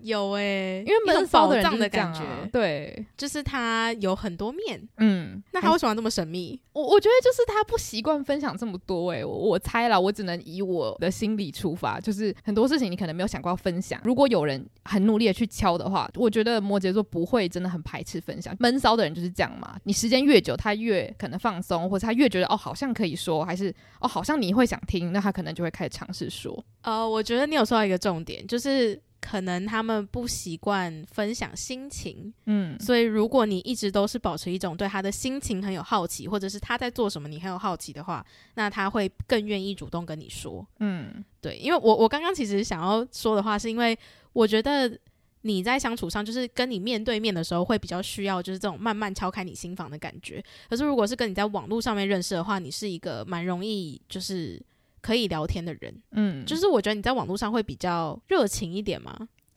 [0.00, 2.20] 有哎、欸，因为闷骚的人、啊、的感觉，
[2.52, 6.60] 对，就是他有很多面，嗯，那他为什么这么神秘？
[6.72, 14.00] 我我觉得就是他不习惯分享这么多、欸，诶，我我猜了，我只能以我的心理出发，就是很多事情你可能没有想过要分享。
[14.04, 18.54] 如果有人很努力的去敲的话，我觉得摩羯座不会真的很排斥分享。
[18.58, 26.64] 闷骚的人就是这样嘛，你时间越久，他越可能放松，或者他越觉得哦好像可以说，还是哦好像你会想听，那他可能就会开始尝试说。
[26.82, 29.00] 呃，我觉得你有说到一个重点，就是。
[29.26, 38.22] 可能他们不习惯分享心情，嗯，所以如果你一直都是保持一种对他的心情很有好奇，或者是他在做什么你很有好奇的话，
[38.56, 43.98] 那他会更愿意主动跟你说，嗯，对，因为我我刚刚其实想要说的话，是因为
[44.34, 44.94] 我觉得
[45.40, 50.44] 你在相处上，就是跟你面对面的时候，会比较需要就是这种慢慢敲开你心房的感觉。
[50.68, 54.62] 可是如果是跟你在网络上面认识的话，你是一个蛮容易就是。
[55.04, 59.14] 可以聊天的人，嗯，就是我觉得你在网络上会比较热情一点嘛？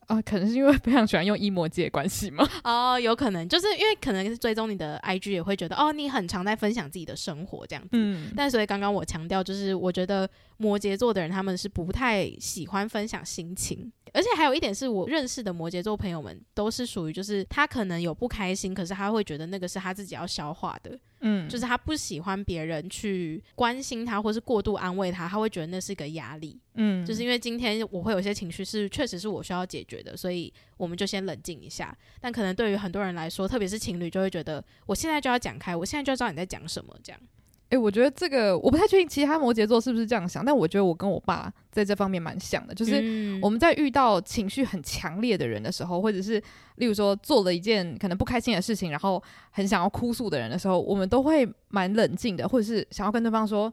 [0.08, 2.46] 啊，可能是因为非常喜欢用 emoji 的关系吗？
[2.66, 7.90] 哦，有可能，就是因为可能是追踪你的 IG 也会觉得，哦，你很常在分享自己的生活这样子。
[7.94, 13.92] 嗯，但所以刚刚我强调，就是我觉得摩羯座的人他们是不太喜欢分享心情。
[14.14, 31.96] 而且还有一点是我认识的摩羯座朋友们都是属于，就是他可能有不开心，可是他会觉得那个是他自己要消化的，嗯，就是他不喜欢别人去关心他或是过度安慰他，他会觉得那是一个压力，嗯，就是因为今天我会有些情绪是确实是我需要解决的，所以我们就先冷静一下。
[32.20, 37.22] 但可能对于很多人来说，特别是情侣，就会觉得我现在就要讲开，我现在就要知道你在讲什么这样。
[37.70, 46.42] 诶、欸，我觉得这个我不太确定其他摩羯座是不是这样想，但我觉得我跟我爸在这方面蛮像的，就是我们在遇到情绪很强烈的人的时候，或者是
[46.76, 53.72] 例如说做了一件可能不开心的事情，然后很想要哭诉的人的时候，我们都会蛮冷静的，或者是想要跟对方说：“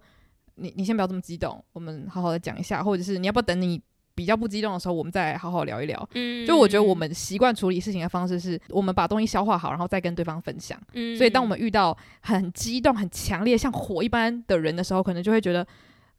[0.57, 3.81] 你你先不要这么激动，我们好好的讲一下，或者是你要不要等你。”
[4.15, 6.09] 比较不激动的时候，我们再好好聊一聊。
[6.15, 10.81] 嗯，就我觉得我们习惯处理事情的方式是，我们把东西消化好，然后再跟对方分享。
[10.93, 15.67] 嗯，所以当我们遇到很激动、很强烈、像火一般的人的时候，可能就会觉得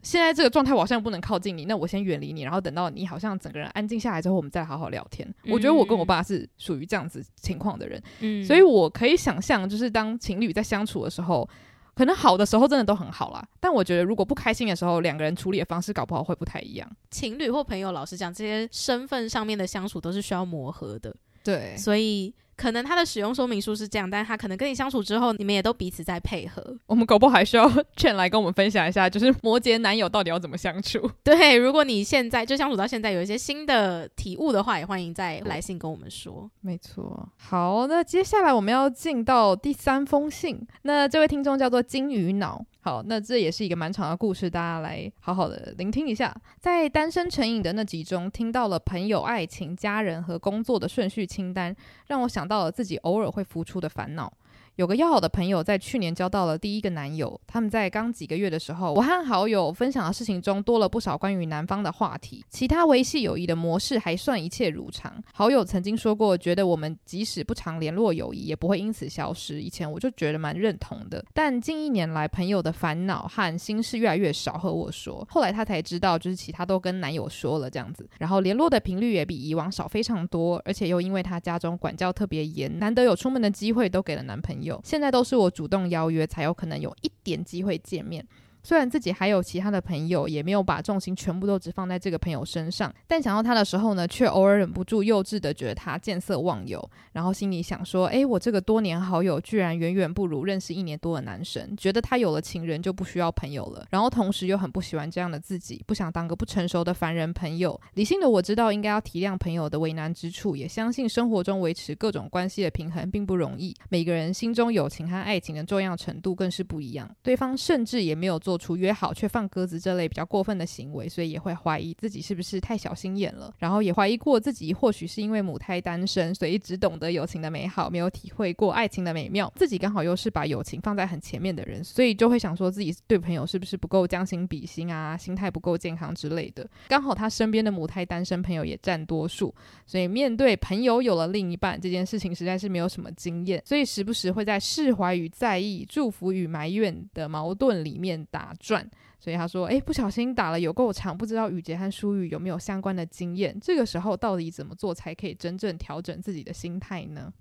[0.01, 5.27] 现在这个状态我好像不能靠近你，那我先远离你，然后等到你好像整个人安静下来之后，我们再好好聊天。
[5.43, 8.01] 嗯，我觉得我跟我爸是属于这样子情况的人。
[8.19, 11.47] 嗯，所以我可以想象，就是当情侣在相处的时候。
[11.95, 16.89] 可能好的时候真的都很好啦，但我觉得如果不开心的时候，两个人处理的方式搞不好会不太一样。
[17.09, 21.15] 情侣或朋友，老实讲，这些身份上面的相处都是需要磨合的。
[21.43, 22.33] 对，所以。
[22.55, 26.77] 可能他的使用说明书是这样，但是他可能跟你相处之后，你们也都彼此在配合。
[26.85, 31.09] 我们搞不好还需要 Chen 来跟我们分享一下，就是摩羯男友到底要怎么相处？
[31.23, 36.49] 对，如果你现在就相处到现在有一些新的体悟的话，也欢迎再来信跟我们说。
[36.61, 37.27] 没错。
[37.37, 40.65] 好，那接下来我们要进到第三封信。
[40.83, 42.65] 那这位听众叫做金鱼脑。
[42.85, 46.31] 好，那这也是一个蛮长的故事，大家来好好的聆听一下。
[46.59, 54.31] 在单身成瘾的那集中，听到了朋友、爱情、家人和工作的顺序清单，让我想到了自己偶尔会浮出的烦恼。
[54.75, 65.13] 有个要好的朋友在去年交到了第一个男友，他们在刚几个月的时候，我和好友分享的事情中多了不少关于男方的话题，其他维系友谊的模式还算一切如常。
[65.33, 69.61] 好友曾经说过，觉得我们即使不常联络，友谊也不会因此消失。
[69.61, 84.64] 以前我就觉得蛮认同的，但近一年来，朋友的烦恼和心事越来越少和我说，后来他才知道，就是其他都跟男友说了这样子，然后联络的频率也比以往少非常多，而且又因为他家中管教特别严，难得有出门的机会都给了男朋友。
[84.65, 88.27] 有，现在都是我主动邀约，才有可能有一点机会见面。
[88.65, 103.85] 虽然自己还有其他的朋友，也没有把重心全部都只放在这个朋友身上，但想到他的时候呢，却偶尔忍不住幼稚的觉得他见色忘友，然后心里想说：诶，我这个多年好友居然远远不如认识一年多的男神，觉得他有了情人就不需要朋友了。
[103.91, 107.79] 然后同时又很不喜欢这样的自己，不想当个不成熟的凡人朋友。
[107.93, 113.75] 理性的我知道应该要体谅朋友的为难之处，也相信生活中维持各种关系的平衡并不容易。
[113.89, 118.54] 每个人心中友情和爱情的重要程度更是不一样，对方甚至也没有做。
[118.55, 129.51] 做出约好却放鸽子这类比较过分的行为，所以也会怀疑自己是不是太小心眼了，然后也怀疑过自己或许是因为母胎单身，所以只懂得友情的美好，没有体会过爱情的美妙。
[129.57, 136.65] 自己刚好又是把友情放在很前面的人，所以就会想说自己对朋友是不是不够将心比心啊，心态不够健康之类的。
[136.87, 139.53] 刚好他身边的母胎单身朋友也占多数，
[139.85, 148.44] 所以面对朋友有了另一半这件事情，实在是没有什么经验，所以时不时会在释怀与在意、祝福与埋怨的矛盾里面打。
[148.45, 148.87] 打转，
[149.19, 153.57] 所以他说：“诶，不小心打了有够长，不知道雨杰和舒雨有没有相关的经验？
[153.59, 157.33] 这个时候到底怎么做才可以真正调整自己的心态呢？”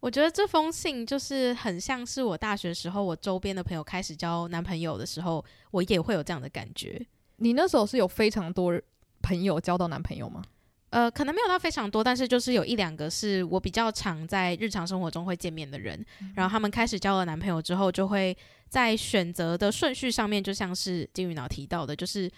[0.00, 7.00] 我觉得这封信就是很像是我大学时候我周边的朋友开始交男朋友的时候，我也会有这样的感觉。
[7.36, 8.78] 你那时候是有非常多
[9.22, 10.42] 朋友交到男朋友吗？
[10.90, 18.36] 呃，可能没有到非常多，但是就是有一两个是我比较常在日常生活中会见面的人，嗯、然后他们开始交了男朋友之后，就会
[18.70, 22.30] 在选择的顺序上面，就像是金鱼脑提到的，就是。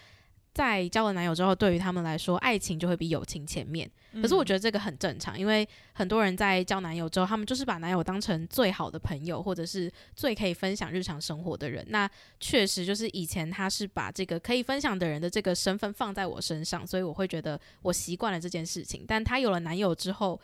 [0.54, 3.90] 在交了男友之后，对于他们来说，爱情就会比友情前面。
[4.20, 11.82] 可是我觉得这个很正常，因为很多人在交男友之后，他们就是把男友当成最好的朋友，或者是最可以分享日常生活的人。
[11.88, 12.06] 那
[12.38, 19.06] 确实就是以前他是把这个可以分享的人的这个身份放在我身上，所以我会觉得我习惯了这件事情。
[19.08, 20.38] 但他有了男友之后，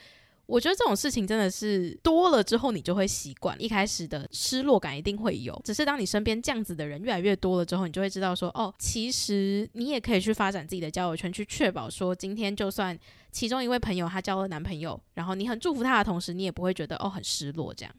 [0.49, 3.55] 我觉得这种事情真的是多了之后，你就会习惯。
[3.63, 12.99] 一开始的失落感一定会有，只是当你身边这样子的人越来越多了之后，你就会知道说，哦，其实你也可以去发展自己的交友圈，去确保说，今天就算
[13.31, 17.95] 其中一位朋友他交了男朋友，然后你很祝福他的同时，你也不会觉得哦很失落这样。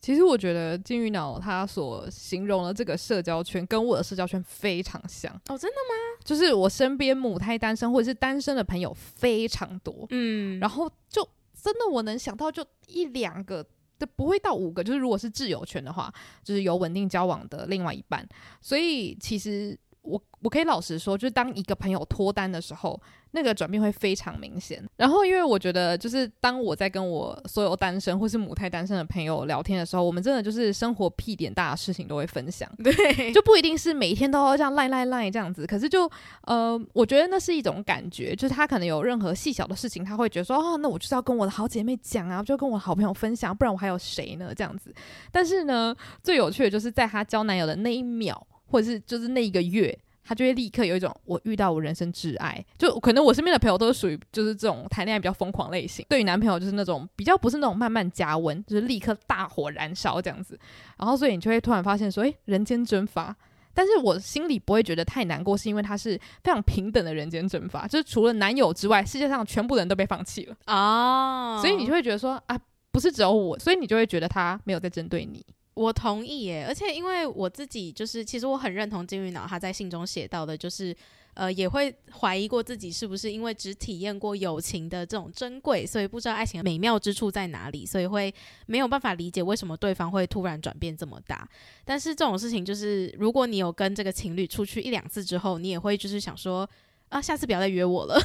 [0.00, 5.30] 其实我觉得金鱼脑他所形容的这个社交圈，跟我的社交圈非常像。
[5.48, 6.24] 哦，真的吗？
[6.24, 11.28] 就是我身边母胎单身或者是单身的朋友非常多，嗯，然后就。
[11.62, 13.64] 真的，我能想到就一两个，
[13.96, 14.82] 都不会到五个。
[14.82, 18.28] 就是如果是自由权的话，就是有稳定交往的另外一半。
[18.60, 23.00] 所以其实我我可以老实说，就是当一个朋友脱单的时候。
[23.34, 36.06] 那个转变会非常明显，然后因为我觉得，就是当我在跟我所有单身或是母胎单身的朋友聊天的时候，我们真的就是生活屁点大的事情都会分享，对，就不一定是每天都要这样赖赖赖这样子，可是就
[36.42, 44.52] 呃，我觉得那是一种感觉，就是他可能有任何细小的事情，他会觉得说，哦，那我就是要跟我的好姐妹讲啊，就跟我好朋友分享，不然我还有谁呢？
[44.54, 44.94] 这样子，
[45.30, 49.96] 但是呢，最有趣的就是在他交男友的那一秒，或者是就是那一个月。
[50.24, 60.56] 他就会立刻有一种我遇到我人生挚爱，就可能我身边的朋友都是属于就是这种谈恋爱比较疯狂类型，对于男朋友就是那种比较不是那种慢慢加温，就是立刻大火燃烧这样子。
[60.96, 63.36] 然后所以你就会突然发现说，诶，人间蒸发。
[63.74, 71.60] 但是我心里不会觉得太难过，是因为他是非常平等的人间蒸发，就是除了男友之外，世界上全部人都被放弃了啊。
[71.60, 72.56] 所以你就会觉得说啊，
[72.92, 75.44] 不是只有我，所以你就会觉得他没有在针对你。
[75.74, 80.94] 我同意耶，而且因为我自己就是，其实我很认同金鱼脑他在信中写到的，就是
[81.32, 88.32] 呃，也会怀疑过自己是不是因为只体验过友情的这种珍贵，所以不知道爱情的美妙之处在哪里，所以会
[88.66, 91.48] 没有办法理解为什么对方会突然转变这么大。
[91.86, 96.68] 但是这种事情就是，如果你有跟这个情侣出去一两次之后，你也会就是想说
[97.08, 98.20] 啊，下次不要再约我了。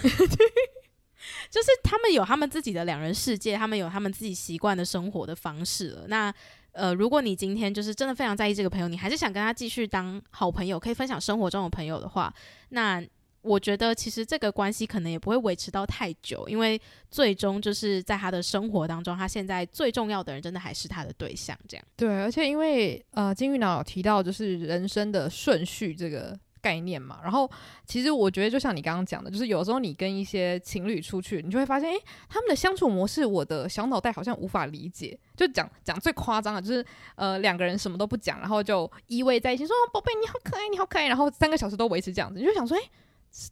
[1.49, 6.07] 就是他们有他们自己的两人世界，他们有他们自己习惯的生活的方式了。
[6.09, 6.33] 那。
[6.77, 12.31] 呃，如果你今天就是真的非常在意这个朋友，你还是想跟他继续当好朋友，可以分享生活中的朋友的话，
[12.69, 13.03] 那
[13.41, 21.57] 我觉得其实这个关系可能也不会维持到太久，因为最终就是在他的生活当中，他现在最重要的人真的还是他的对象。
[21.67, 21.85] 这样。
[21.95, 27.19] 对，而且因为呃，金玉脑有提到就是人生的顺序这个概念嘛。
[27.23, 27.49] 然后
[27.85, 35.17] 其实我觉得，就像你刚刚讲的，就是有时候你跟一些情侣出去，你就会发现，诶，他们的相处模式，我的小脑袋好像无法理解。
[35.35, 42.83] 就讲讲最夸张的，就是呃两个人什么都不讲，然后就依偎在一起，说宝贝你好可爱，你好可爱，然后三个小时都维持这样子，你就想说，诶。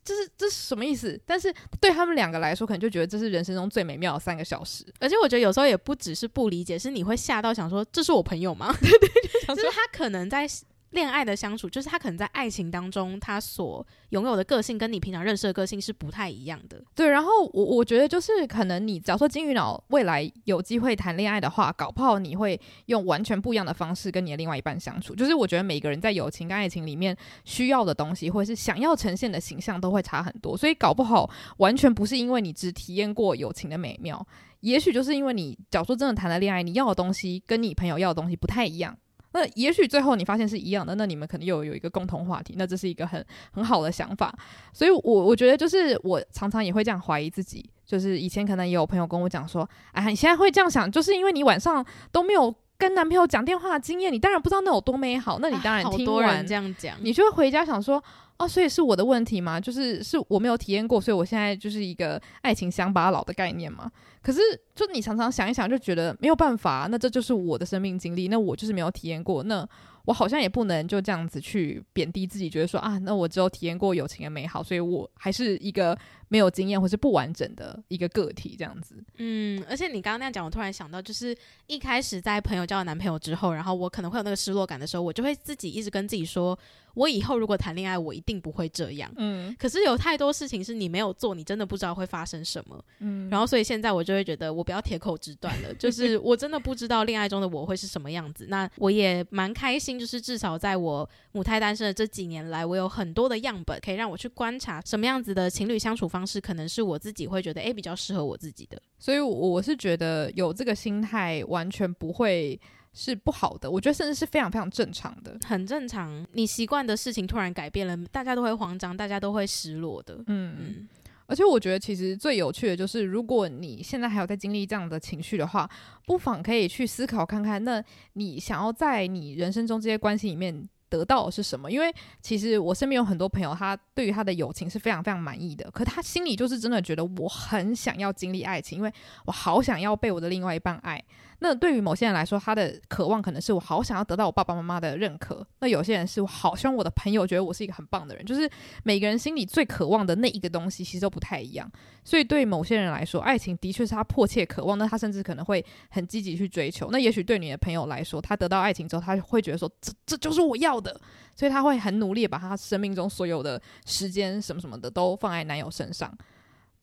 [0.03, 1.19] 这是这是什么意思？
[1.27, 4.83] 但是对他们两个来说，可能就觉得这是人生中最美妙的三个小时。
[4.99, 8.73] 而且我觉得有时候也不只是不理解，是你会吓到想说，这是我朋友吗？
[8.81, 9.09] 对对，
[9.45, 10.47] 就，就是他可能在。
[10.91, 16.81] 恋爱的相处，就是他可能在爱情当中，他所拥有的个性跟你平常认识的个性是不太一样的。
[16.95, 25.13] 对，然后我我觉得就是可能你假如说金鱼脑未来有机会谈恋爱的话，搞不好你会用完全不一样的方式跟你的另外一半相处。
[25.13, 30.55] 就是我觉得每个人在友情跟爱情里面需要的东西，或者是想要呈现的形象都会差很多。
[30.55, 34.25] 所以搞不好完全不是因为你只体验过友情的美妙，
[34.61, 38.97] 也许就是因为你假如说真的谈了恋爱，你要的东西跟你朋友要的东西不太一样。
[39.35, 44.33] 那也许最后你发现是一样的，那你们可能又有一个共同话题，那这是一个很很好的想法。
[44.71, 55.39] 所以我，我我觉得就是我常常也会这样怀疑自己，就是以前可能也有朋友跟我讲说，哎，你现在会这样想，就是因为你晚上都没有跟男朋友讲电话的经验，你当然不知道那有多美好。
[55.39, 58.01] 那你当然听完这样讲，你就会回家想说。
[58.37, 59.59] 哦，所以是我的问题吗？
[59.59, 63.89] 就是是我没有体验过，所以我现在就是一个爱情乡巴佬的概念嘛。
[64.21, 64.39] 可是，
[64.73, 69.65] 就你常常想一想，就觉得没有办法，那这就是我的生命经历，那我就是没有体验过，那
[70.05, 78.95] 我好像也不能就这样子去贬低自己，觉得说啊，那我只有体验过友情的美好，所以我还是一个没有经验或是不完整的一个个体这样子。
[79.17, 81.35] 嗯，而且你刚刚那样讲，我突然想到，就是
[81.67, 86.57] 一开始在朋友交了男朋友之后，然后我可能会有那个失落感的时候，我就会自己一直跟自己说。
[86.95, 89.11] 我以后如果谈恋爱，我一定不会这样。
[89.17, 92.83] 嗯，可是有太多事情是你没有做，你真的不知道会发生什么。
[92.99, 98.47] 嗯，然后所以现在我就会觉得，我不要铁口直断了，就是我真的不知道恋爱中的我会是什么样子。
[98.49, 108.81] 那我也蛮开心，就是至少在我母胎单身的这几年来，我有很多的样本可以让我去观察什么样子的情侣相处方式，可能是我自己会觉得诶比较适合我自己的。
[108.97, 112.59] 所以我是觉得有这个心态，完全不会。
[112.97, 116.25] 是不好的，我觉得甚至是非常非常正常的，很正常。
[116.31, 120.15] 你习惯的事情突然改变了，大家都会慌张，大家都会失落的。
[120.27, 120.89] 嗯嗯。
[121.27, 125.69] 而且我觉得其实最有趣的就是，如果你现在还有在经历这样的情绪的话，
[126.05, 131.69] 不妨可以去思考看看，那你想要在你人生中这些关系里面得到的是什么？
[131.69, 138.93] 因为其实我身边有很多朋友，他对于他的友情是非常非常满意的，可他心里就是真的觉得我很想要经历爱情，因为
[139.25, 141.03] 我好想要被我的另外一半爱。
[141.39, 145.45] 那对于某些人来说，他的渴望可能是我好想要得到我爸爸妈妈的认可。
[145.59, 148.25] 那有些人是我好希望我的朋友觉得我是一个很棒的人。
[148.25, 148.49] 就是
[148.83, 151.69] 每个人心里最渴望的那一个东西，其实都不太一样。
[152.03, 154.77] 所以对某些人来说，爱情的确是他迫切渴望。
[154.77, 156.89] 那他甚至可能会很积极去追求。
[156.91, 160.99] 那也许对你的朋友来说，他得到爱情之后，他会觉得说这这就是我要的，
[161.35, 166.15] 所以他会很努力把他生命中所有的时间什么什么的都放在男友身上。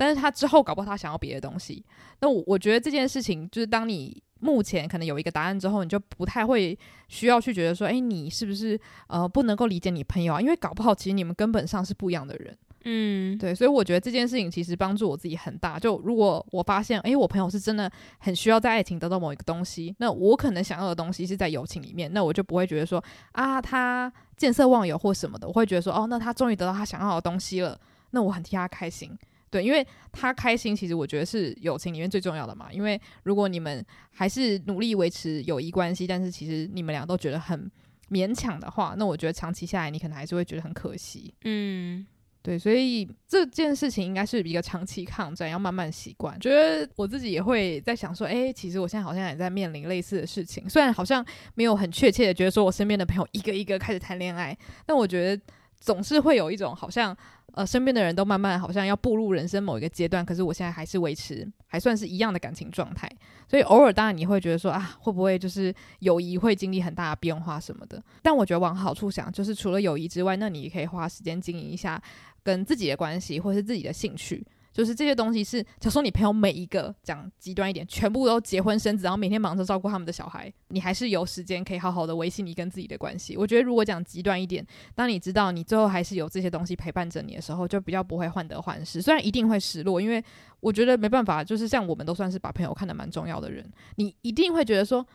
[0.04, 1.84] 但是他之后搞不好他想要别的东西。
[2.20, 4.22] 那我我觉得这件事情就是当你。
[4.44, 10.40] 目前可能有一个答案之后，你就不太会需要去觉得说，诶，你是不是呃不能够理解你朋友啊？
[10.40, 12.58] 因为搞不好其实你们根本上是不一样的人。
[12.84, 15.78] 嗯，对，所以我觉得这件事情其实帮助我自己很大。
[15.78, 17.88] 就如果我发现，诶，我朋友是真的
[18.18, 27.78] 很需要在爱情得到某一个东西，那我可能想要的东西是在友情里面，那我就不会觉得说啊他见色忘友或什么的，我会觉得说，哦，那他终于得到他想要的东西了，
[28.10, 29.16] 那我很替他开心。
[29.52, 32.72] 对，因为他开心，其实我觉得是友情里面最重要的嘛。
[32.72, 37.70] 因为如果你们还是努力维持友谊关系，但是其实你们俩都觉得很
[38.08, 41.34] 勉强的话，那我觉得长期下来，你可能还是会觉得很可惜。
[41.44, 42.06] 嗯，
[42.40, 46.40] 对，所以这件事情应该是一个长期抗战，要慢慢习惯。
[46.40, 51.22] 觉得我自己也会在想说，诶，其实我现在好像也在面临类似的事情，虽然好像
[51.56, 55.42] 没有很确切的觉得说我身边的朋友一个一个开始谈恋爱，但我觉得
[55.78, 57.14] 总是会有一种好像。
[57.54, 63.10] 呃，身边的人都慢慢好像要步入人生某一个阶段，可是我现在还是维持还算是一样的感情状态，
[63.46, 68.02] 所以偶尔当然你会觉得说啊，会不会就是友谊会经历很大的变化什么的？
[68.22, 72.02] 但我觉得往好处想，就是除了友谊之外，那你也可以花时间经营一下
[72.42, 74.44] 跟自己的关系，或是自己的兴趣。
[74.72, 83.36] 就是这些东西是，假说你朋友每一个讲极端一点，全部都结婚生子，然后每天忙着照顾他们的小孩，你还是有时间可以好好的维系你跟自己的关系。
[83.36, 89.02] 我觉得如果讲极端一点，当你知道你最后还是有这些东西陪伴着你的时候，就比较不会患得患失。
[89.02, 90.24] 虽然一定会失落，因为
[90.60, 95.06] 我觉得没办法，就是像我们都算是把朋友看得蛮重要的人，你一定会觉得说，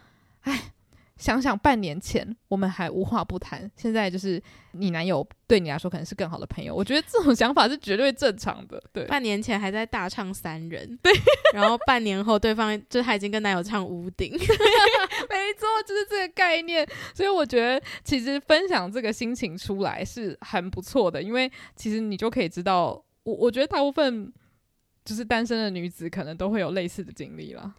[0.41, 0.73] 哎。
[1.17, 6.73] 想想半年前我们还无话不谈，现在就是你男友对你来说可能是更好的朋友。
[6.73, 8.81] 我觉得这种想法是绝对正常的。
[8.93, 11.11] 对，半年前还在大唱三人，对，
[11.53, 14.37] 然后半年后对方就他已经跟男友唱屋顶， 没
[15.57, 16.87] 错，就是这个概念。
[17.13, 24.31] 所以我觉得其实分享这个心情出来是很不错的，因为其实你就可以知道，我我觉得大部分
[25.03, 27.73] 就是单身的女子可能都会有类似的经历了。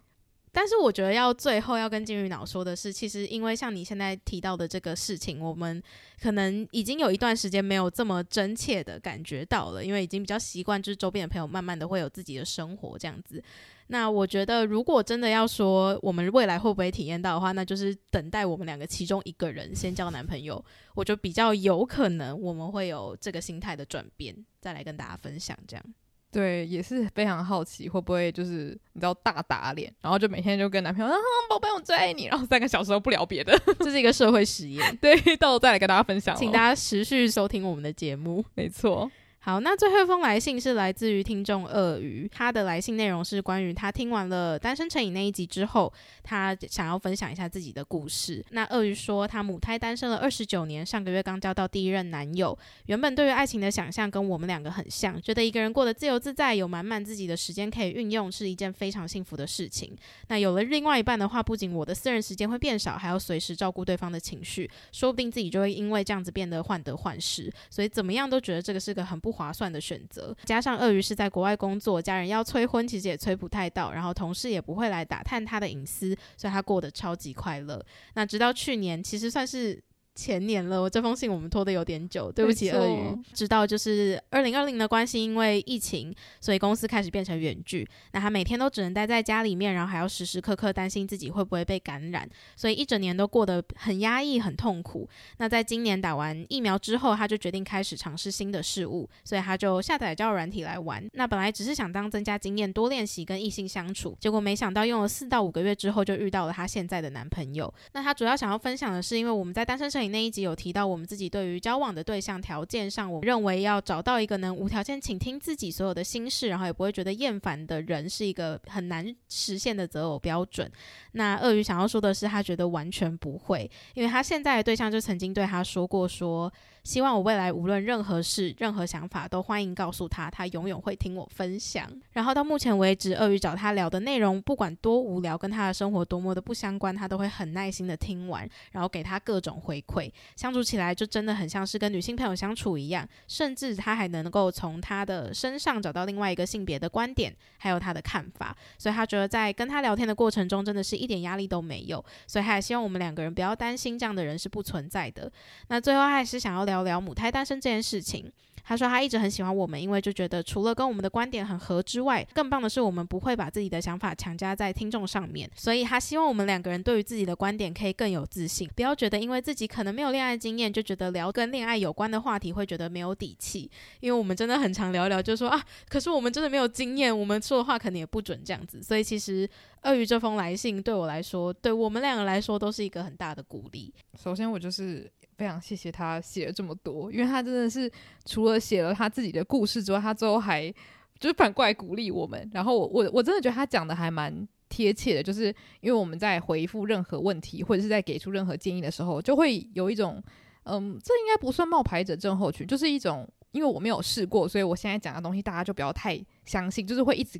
[0.51, 5.81] 但是我觉得要最后要跟金鱼脑说的是，其实因为像你现在提到的这个事情，我们
[6.21, 13.43] 可能已经有一段时间没有这么真切的感觉到了，因为已经比较习惯，就是周边的朋友慢慢的会有自己的生活这样子。
[13.91, 25.83] 那我觉得如果真的要说我们未来会不会体验到的话，那就是等待我们两个其中一个人先交男朋友，我就比较有可能我们会有这个心态的转变，再来跟大家分享这样。
[26.31, 34.95] 对，也是非常好奇会不会就是你知道大打脸，然后就每天就跟男朋友说啊，宝贝我最爱你，然后三个小时都不聊别的， 这是一个社会实验。
[34.97, 38.45] 对，到时候再来跟大家分享，请大家持续收听我们的节目。
[38.53, 39.09] 没错。
[39.49, 45.91] 好，那最后一封来信是来自于听众鳄鱼，他的来信内容是关于他听完了《单身成瘾》那一集之后，
[46.21, 48.45] 他想要分享一下自己的故事。
[48.51, 59.97] 那鳄鱼说，他母胎单身了二十九年，上个月刚交到第一任男友，原本对于爱情的想象跟我们两个很像，觉得一个人过得自由自在，有满满自己的时间可以运用，是一件非常幸福的事情。
[60.27, 77.81] 那有了另外一半的话，不仅我的私人时间会变少，还要随时照顾对方的情绪，说不定自己就会因为这样子变得患得患失，所以怎么样都觉得这个是个很不划算的选择，加上鳄鱼是在国外工作，家人要催婚，其实也催不太到，然后同事也不会来打探他的隐私，所以他过得超级快乐。
[78.15, 79.81] 那直到去年，其实算是。
[80.19, 83.17] 前年了，我这封信我们拖得有点久，对不起鳄鱼。
[83.33, 87.87] 直到就是二零二零的关系，因为疫情，所以公司开始变成远距。
[88.11, 95.07] 那他每天都只能待在家里面，然后还要时时刻刻担心自己会不会被感染，所以一整年都过得很压抑、很痛苦。
[95.37, 101.09] 那在今年打完疫苗之后，他就决定开始尝试新的事物，所以他就下载交友软体来玩。
[101.13, 107.73] 那本来只是想当增加经验、多练习跟异性相处，结果没想到用了四到五个月之后，就遇到了他现在的男朋友。
[107.93, 110.08] 那他主要想要分享的是，因为我们在单身摄影。
[110.09, 120.69] 那一集有提到，我们自己对于交往的对象条件上，我认为要找到一个能无条件倾听自己所有的心事，然后也不会觉得厌烦的人，是一个很难实现的择偶标准。
[121.13, 126.51] 那鳄鱼想要说的是，他觉得完全不会，因为他现在的对象就曾经对他说过说。
[126.81, 131.87] 希望我未来无论任何事、任何想法，都欢迎告诉他，他永远会听我分享。
[132.13, 140.11] 然后到目前为止，鳄鱼找他聊的内容，不管多无聊，跟他的生活多么的不相关，他都会很耐心的听完，然后给他各种回馈。
[140.35, 148.55] 相处起来就真的很像是跟女性朋友相处一样，甚至他还能够从他的身上找到另外一个性别的观点，还有他的看法。
[148.79, 152.03] 所以他觉得在跟他聊天的过程中，真的是一点压力都没有。
[152.25, 155.31] 所以他也希望我们两个人不要担心，这样的人是不存在的。
[155.67, 156.79] 那最后还是想要聊。
[156.79, 158.31] 聊母胎单身这件事情，
[158.69, 173.67] 他说他一直很喜欢我们，因为就觉得除了跟我们的观点很合之外，更棒的是我们不会把自己的想法强加在听众上面，所以他希望我们两个人对于自己的观点可以更有自信，不要觉得因为自己可能没有恋爱经验，就觉得聊跟恋爱有关的话题会觉得没有底气，
[174.01, 175.59] 因为我们真的很常聊聊，就说啊，
[175.89, 179.49] 可是我们真的没有经验，我们说的话可能也不准这样子，所以其实
[179.81, 183.91] 鳄鱼这封来信对我来说，对我们两个来说都是一个很大的鼓励。
[184.15, 185.11] 首先我就是。
[185.39, 187.89] 非常谢谢他写了这么多，因为他真的是
[188.25, 190.69] 除了写了他自己的故事之外，他最后还
[191.17, 192.49] 就是反过来鼓励我们。
[192.53, 195.45] 然后我我我真的觉得他讲的还蛮贴切的，就是
[195.79, 200.21] 因为我们在回复任何问题或者是在给出任何建议的时候，就会有一种
[200.63, 207.39] 嗯，这应该不算冒牌者症候群，就是一种因为我没有试过，所以我现在讲的东西大家就不要太相信，就是会一直。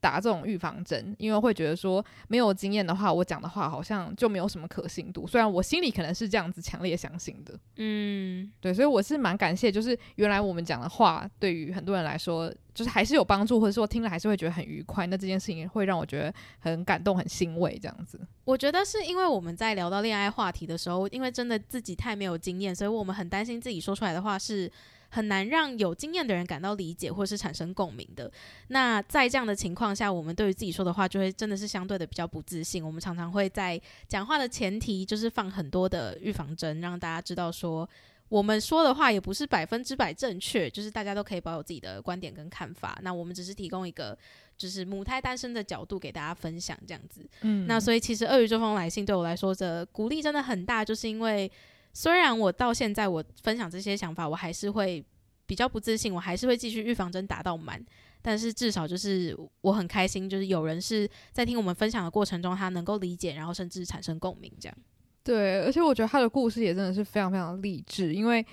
[0.00, 5.26] 打这种预防针，因为会觉得说没有经验的话，我讲的话好像就没有什么可信度。
[5.26, 15.06] 虽然我心里可能是这样子强烈相信的，嗯，对，所以我是蛮感谢，就是原来我们讲的话对于很多人来说，就是还是有帮助，或者说听了还是会觉得很愉快。
[15.06, 18.20] 那这件事情会让我觉得很感动、很欣慰，这样子。
[18.44, 24.70] 我觉得是因为我们在聊到恋爱话题的时候，因为真的自己太没有经验，所以我们很担心自己说出来的话是。
[25.10, 28.30] 很难让有经验的人感到理解或是产生共鸣的。
[28.68, 32.84] 那在这样的情况下，我们对于自己说的话就会真的是相对的比较不自信。
[32.84, 37.88] 我们常常会在讲话的前提就是放很多的预防针，让大家知道说
[38.28, 42.98] 我们说的话也不是百分之百正确，就是大家都可以保有自己的观点跟看法。
[43.02, 44.16] 那我们只是提供一个
[44.58, 47.26] 就是母胎单身的角度给大家分享这样子。
[47.40, 51.50] 嗯，那所以其实鳄鱼这封来信对我来说的鼓励真的很大，就是因为。
[51.98, 55.04] 虽然我到现在我分享这些想法，我还是会
[55.46, 57.84] 比较不自信，我还是会继续预防针打到满。
[58.22, 64.78] 但是至少就是我很开心，就是有人是在听我们分享的过程中，他能够理解，然后甚至产生共鸣，这样。
[65.24, 68.46] 对，而且我觉得他的故事也真的是非常非常励志，因为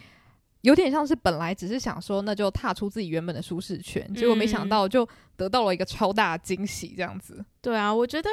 [0.61, 7.45] 有点像是本来只是想说，那就踏出自己原本的舒适圈，结果没想到就得到了一个超大惊喜，这样子。
[7.61, 8.29] 对啊，我觉得。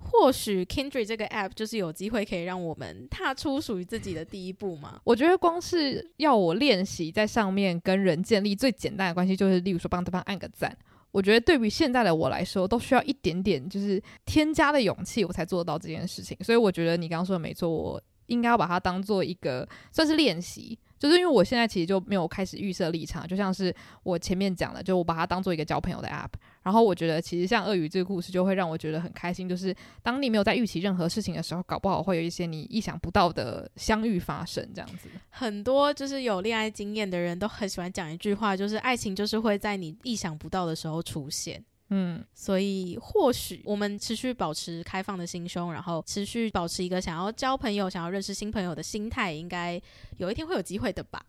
[0.00, 5.00] 或许 Kindred 这个 app 就是有机会可以让我们踏出属于自己的第一步嘛？
[5.04, 10.76] 我觉得光是要我练习在上面跟人建立最简单的关系，就是例如说帮对方按个赞。
[11.12, 16.36] 我觉得对于现在的我来说，都需要一点点就是添加的勇气，我才做得到这件事情。
[16.40, 20.78] 所以我觉得你刚刚说的没错，我应该要把它当做一个算是练习。
[21.00, 26.28] 就是因为我现在其实就没有开始预设立场，就像是我前面讲的，就我把它当做一个交朋友的 app。
[26.62, 29.48] 然后我觉得其实像鳄鱼这个故事，就会让我觉得很开心。
[29.48, 35.08] 就是当你没有在预期任何事情的时候，搞不好会有一些你意想不到的相遇发生，这样子。
[35.30, 41.64] 很多就是有恋爱经验的人都很喜欢讲一句话，就是爱情就是会在你意想不到的时候出现。
[41.92, 49.80] 嗯，所以或许我们持续保持开放的心胸，然后持续保持一个想要交朋友、想要认识新朋友的心态，应该
[50.18, 51.20] 有一天会有机会的吧？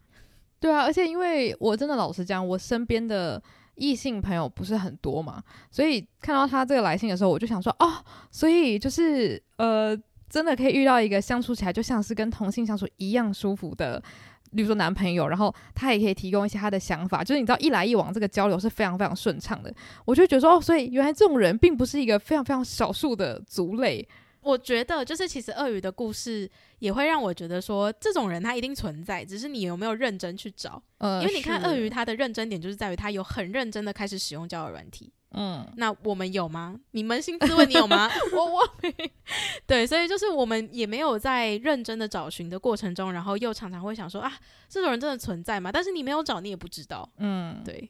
[0.60, 3.42] 对啊，而且因为我真的老实讲，我身边的
[3.74, 10.00] 异性朋友不是很多嘛，所以看到他这个来信的时候，我就想说，哦，所以就是呃，
[10.30, 14.02] 真的可以遇到一个相处起来就像是跟同性相处一样舒服的。
[14.56, 19.74] 比如说男朋友，然后他也可以提供一些他的想法，就是你知道一来一往这个交流是非常非常顺畅的。
[20.06, 24.08] 我就觉得说，哦，所以原来这种人并不是一个非常非常少数的族类。
[24.42, 26.50] 我觉得就是其实鳄鱼的故事
[26.80, 30.82] 也会让我觉得说，这种人他一定存在，只是你有没有认真去找。
[30.98, 35.14] 呃，因为你看鳄鱼他的认真点就是在于他有很认真的开始使用交友软体。
[35.34, 36.78] 嗯，那我们有吗？
[36.92, 38.10] 你扪心自问，你有吗？
[38.36, 38.94] 我我没。
[39.66, 44.32] 对，所以就是我们也没有在认真的找寻的过程中，然后又常常会想说啊，
[44.68, 45.72] 这种人真的存在吗？
[45.72, 47.08] 但是你没有找，你也不知道。
[47.18, 47.90] 嗯，对。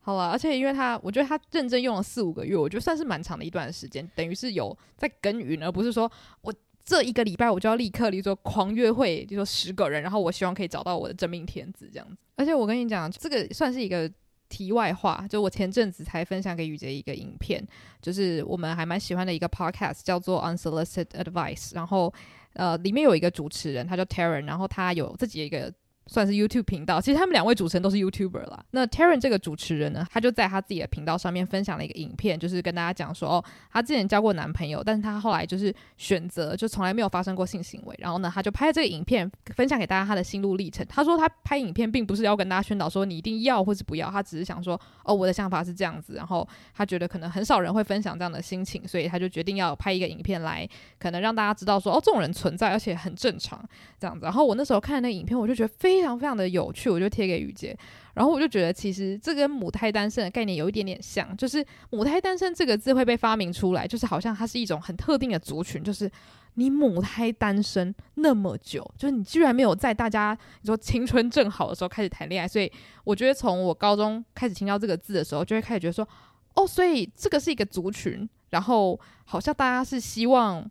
[0.00, 6.10] 好了，而且因为他，我觉得他认真用了四五个月，我觉得算是蛮长的一段时间，等于是有在耕耘，而不是说
[6.40, 6.50] 我
[6.82, 12.16] 这一个礼拜我就要立刻，例如说狂约会，就说十个人，然后我希望可以找到我的真命天子这样子。
[12.36, 14.10] 而且我跟你讲，这个算是一个。
[14.50, 17.66] 题外话，就我前阵子才分享给雨杰一个影片，
[18.02, 21.74] 就是我们还蛮喜欢的一个 podcast，叫做 Unsolicited Advice。
[21.74, 22.12] 然后，
[22.52, 25.72] 呃，里面有一个主持人，他叫 Taryn，然后他有自己的一个。
[26.10, 28.64] 算是 YouTube 频道，其实他们两位主持人都是 YouTuber 啦。
[28.72, 37.94] 那 Taryn 这个主持人呢，他就在他自己的频道上面分享了一个影片，就是跟大家讲说，哦，他之前交过男朋友，但是他后来就是选择就从来没有发生过性行为。
[38.00, 40.84] 然后呢，他就拍这个影片分享给大家他的心路历程。
[40.88, 46.14] 他说他拍影片并不是要跟大家宣导说你一定要或是不要，他只是想说，哦，我的想法是这样子。
[46.14, 53.64] 然后他觉得可能很少人会分享这样的心情，所以他就决定要拍一个影片来，可能让大家知道说，哦，这种人存在，而且很正常
[54.00, 54.24] 这样子。
[54.24, 57.76] 然后我那时候看那影片，我就觉得非非常非常的有趣，我就贴给雨洁，
[58.14, 66.10] 然后我就觉得其实这跟母胎单身的概念有一点点像，就是母胎单身这个字会被发明出来，就是好像它是一种很特定的族群，就是
[66.54, 72.72] 你母胎单身那么久，就是你居然没有在大家你说青春正好的时候开始谈恋爱，所以
[73.04, 76.08] 我觉得从我高中开始听到这个字的时候，就会开始觉得说，
[76.54, 80.66] 哦，所以这个是一个族群，然后好像大家是希望。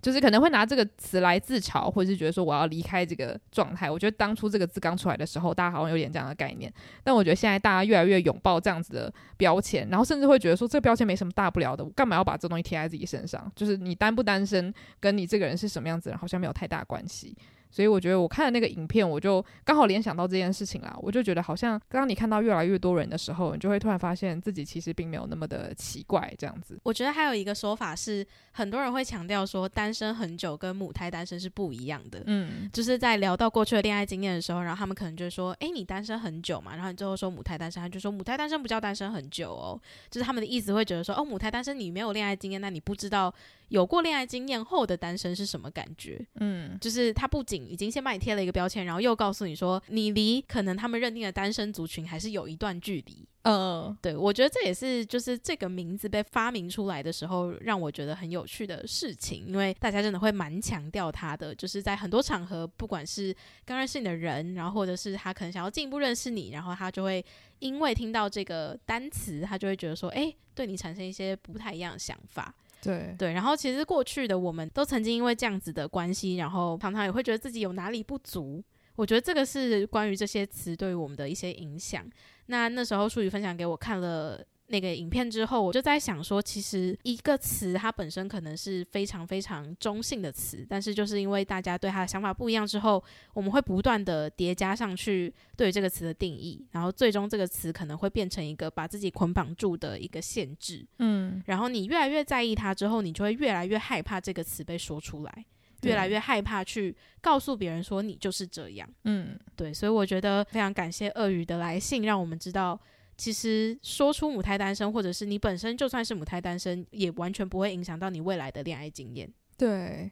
[0.00, 3.90] 就是可能会拿这个词来自嘲，或者是觉得说我要离开这个状态。
[3.90, 6.72] 我觉得当初这个字刚出来的时候，大家好像有点这样的概念。
[7.04, 13.50] 但我觉得现在大家越来越拥抱这样子的标签，然后甚至会觉得说这个标签没什么大不了的，我干嘛要把这东西贴在自己身上？
[13.54, 17.36] 就是你单不单身，跟你这个人是什么样子，好像没有太大关系。
[17.70, 20.96] 所以我觉得我看了那个影片，我就刚好联想到这件事情啦。
[21.00, 26.78] 我就觉得好像刚刚你看到越来越多人的时候，你就会突然发现自己其实并没有那么的奇怪这样子。
[26.82, 32.22] 我觉得还有一个说法是，很多人会强调说单身很久跟母胎单身是不一样的。
[32.26, 43.32] 嗯，就是在聊到过去的恋爱经验的时候，然后他们可能就说：“哎，你单身很久嘛？”然后你最后说母胎单身，他就说：“母胎单身不叫单身很久哦。”就是他们的意思会觉得说：“哦，母胎单身你没有恋爱经验，那你不知道。”
[43.70, 46.20] 有过恋爱经验后的单身是什么感觉？
[46.40, 53.26] 嗯，就是他不仅已经先帮你贴了一个标签，然后又告诉你说，你离可能他们认定的单身族群还是有一段距离。
[53.42, 63.34] 嗯，对，我觉得这也是就是这个名字被发明出来的时候，让我觉得很有趣的事情，因为大家真的会蛮强调他的，就是在很多场合，不管是
[63.64, 67.24] 刚认识你的人，然后或者是他可能想要进一步认识你，然后他就会
[67.60, 72.54] 因为听到这个单词，他就会觉得说，诶，对你产生一些不太一样的想法。
[72.82, 78.62] 对对，然后其实过去的我们都曾经因为这样子的关系，然后常常也会觉得自己有哪里不足。
[78.96, 82.04] 我觉得这个是关于这些词对于我们的一些影响。
[82.46, 84.44] 那那时候书宇分享给我看了。
[84.70, 93.02] 那个影片之后，我就在想说，其实一个词它本身可能是非常非常中性的词，但是就是因为大家对它的想法不一样之后，
[93.34, 100.86] 我们会不断的叠加上去对这个词的定义，然后最终这个词可能会变成一个把自己捆绑住的一个限制。
[101.00, 105.44] 嗯，然后你越来越在意它之后，你就会越来越害怕这个词被说出来。
[105.84, 108.86] 越来越害怕去告诉别人说你就是这样。
[109.04, 112.78] 嗯，对，所以我觉得非常感谢鳄鱼的来信，让我们知道，
[113.20, 119.30] 其实说出母胎单身，或者是你本身就算是母胎单身，也完全不会影响到你未来的恋爱经验。
[119.58, 120.10] 对。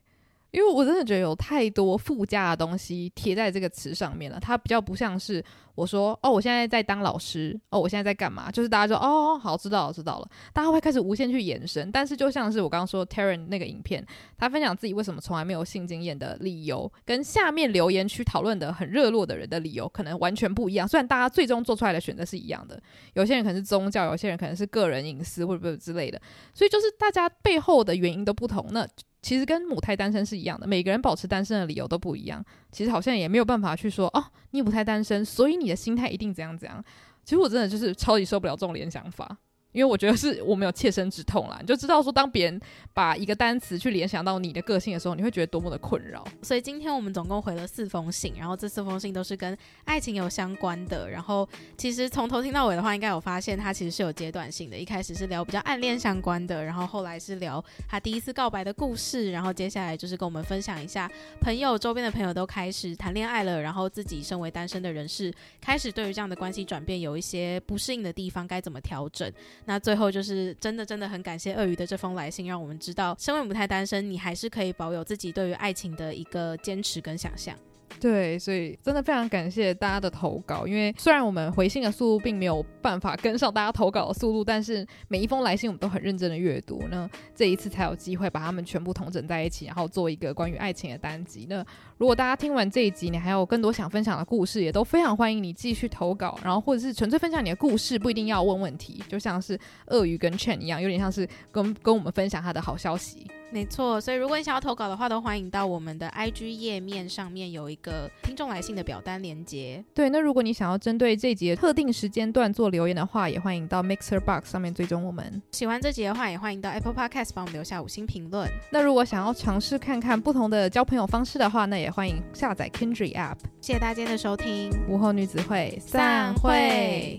[0.51, 5.45] 因为我真的觉得有太多附加的东西贴在这个词上面了，它比较不像是
[5.75, 8.51] 我说哦，我现在在当老师，哦，我现在在干嘛？
[8.51, 11.93] 就是大家说哦，好，知道了，知道了，大家会开始无限去延伸。
[11.93, 14.05] 但是就像是我刚刚说 Taryn 那个影片，
[14.37, 20.89] 他分享自己为什么从来没有性经验的理由，跟下面留言区讨论的很热络的人的理由可能完全不一样。
[20.89, 22.81] 虽然大家最终做出来的选择是一样的，
[23.13, 26.21] 有些人可能是宗教，有些人可能是个人隐私或者之类的，
[26.55, 28.67] 所以就是大家背后的原因都不同。
[28.71, 28.89] 那
[29.21, 32.45] 其实跟母胎单身是一样的，每个人保持单身的理由都不一样。
[32.71, 36.83] 其实好像也没有办法去说哦，你母胎单身，所以你的心态一定怎样怎样。
[37.25, 39.37] 其实我真的就是超级受不了这种联想法。
[39.79, 42.61] 因为我觉得是我们有切身之痛啦，你就知道说，当别人
[42.93, 46.27] 把一个单词去联想到你的个性的时候，你会觉得多么的困扰。
[46.43, 51.09] 所以今天我们总共回了四封信，然后这四封信都是跟爱情有相关的。
[51.09, 54.77] 然后其实从头听到尾的话，应该有发现它其实是有阶段性的。
[54.77, 61.09] 一开始是聊比较暗恋相关的，然后后来是聊他第一次告白的故事，然后接下来就是跟我们分享一下
[61.41, 69.33] 朋友周边的朋友都开始谈恋爱了，然后自己身为单身的人士开始对于这样的关系转变有一些不适应的地方，该怎么调整。
[69.69, 77.55] 那最后就是真的真的很感谢鳄鱼的这封来信，让我们知道，身为母胎单身，你还是可以保有自己对于爱情的一个坚持跟想象。
[78.01, 91.47] 对，所以真的非常感谢大家的投稿，因为虽然我们回信的速度并没有办法跟上大家投稿的速度，但是每一封来信我们都很认真的阅读，那这一次才有机会把它们全部统整在一起，然后做一个关于爱情的单集。
[91.49, 91.65] 那
[91.97, 103.27] 如果大家听完这一集，你还有更多想分享的故事，也都非常欢迎你继续投稿，然后或者是纯粹分享你的故事，不一定要问问题，就像是鳄鱼跟 Chen 一样，有点像是跟跟我们分享他的好消息。
[103.51, 109.83] 没错，所以如果你想要投稿的话，都欢迎到我们的 IG 页面上面有一个听众来信的表单连接。
[109.95, 115.43] 对，那如果你想要针对这集的特定时间段做留言的话，也欢迎到 Mixer Box 上面追踪我们。
[115.53, 118.51] 喜欢这集的话，也欢迎到 Apple Podcast 帮我们留下五星评论。
[118.71, 123.39] 那如果想要尝试看看不同的交朋友方式的话，那也欢迎下载 Kindred App。
[123.61, 127.19] 谢谢大家的收听，午后女子会散会。